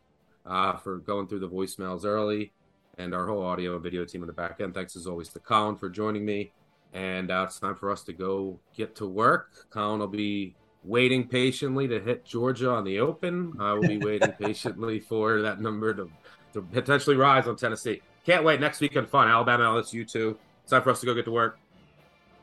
[0.46, 2.52] uh, for going through the voicemails early,
[2.98, 4.74] and our whole audio and video team in the back end.
[4.74, 6.52] Thanks as always to Collin for joining me.
[6.94, 9.68] And uh, it's time for us to go get to work.
[9.70, 13.54] Collin will be waiting patiently to hit Georgia on the open.
[13.60, 16.10] I will be waiting patiently for that number to,
[16.54, 18.02] to potentially rise on Tennessee.
[18.26, 18.60] Can't wait.
[18.60, 19.28] Next weekend, fun.
[19.28, 20.38] Alabama, LSU, too.
[20.64, 21.60] It's time for us to go get to work.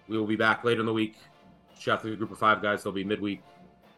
[0.08, 1.16] We will be back later in the week.
[1.78, 2.82] Shout out to the group of five guys.
[2.82, 3.42] They'll be midweek.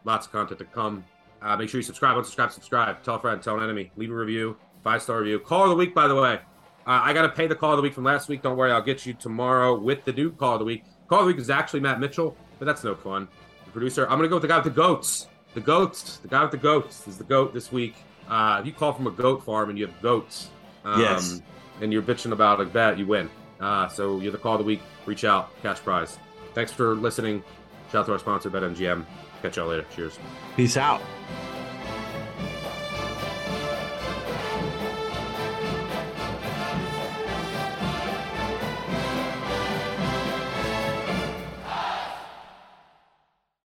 [0.03, 1.03] Lots of content to come.
[1.41, 3.01] Uh, make sure you subscribe, unsubscribe, subscribe.
[3.03, 3.91] Tell a friend, tell an enemy.
[3.95, 4.57] Leave a review.
[4.83, 5.39] Five star review.
[5.39, 6.39] Call of the week, by the way.
[6.87, 8.41] Uh, I got to pay the call of the week from last week.
[8.41, 10.83] Don't worry, I'll get you tomorrow with the new call of the week.
[11.07, 13.27] Call of the week is actually Matt Mitchell, but that's no fun.
[13.65, 14.05] The producer.
[14.09, 15.27] I'm gonna go with the guy with the goats.
[15.53, 16.17] The goats.
[16.17, 17.95] The guy with the goats is the goat this week.
[18.27, 20.49] Uh, if you call from a goat farm and you have goats,
[20.85, 21.41] um, Yes.
[21.81, 23.29] and you're bitching about a bet, you win.
[23.59, 24.81] Uh, so you're the call of the week.
[25.05, 26.17] Reach out, cash prize.
[26.55, 27.43] Thanks for listening.
[27.91, 29.05] Shout out to our sponsor, BetMGM.
[29.41, 29.85] Catch y'all later.
[29.95, 30.17] Cheers.
[30.55, 31.01] Peace out.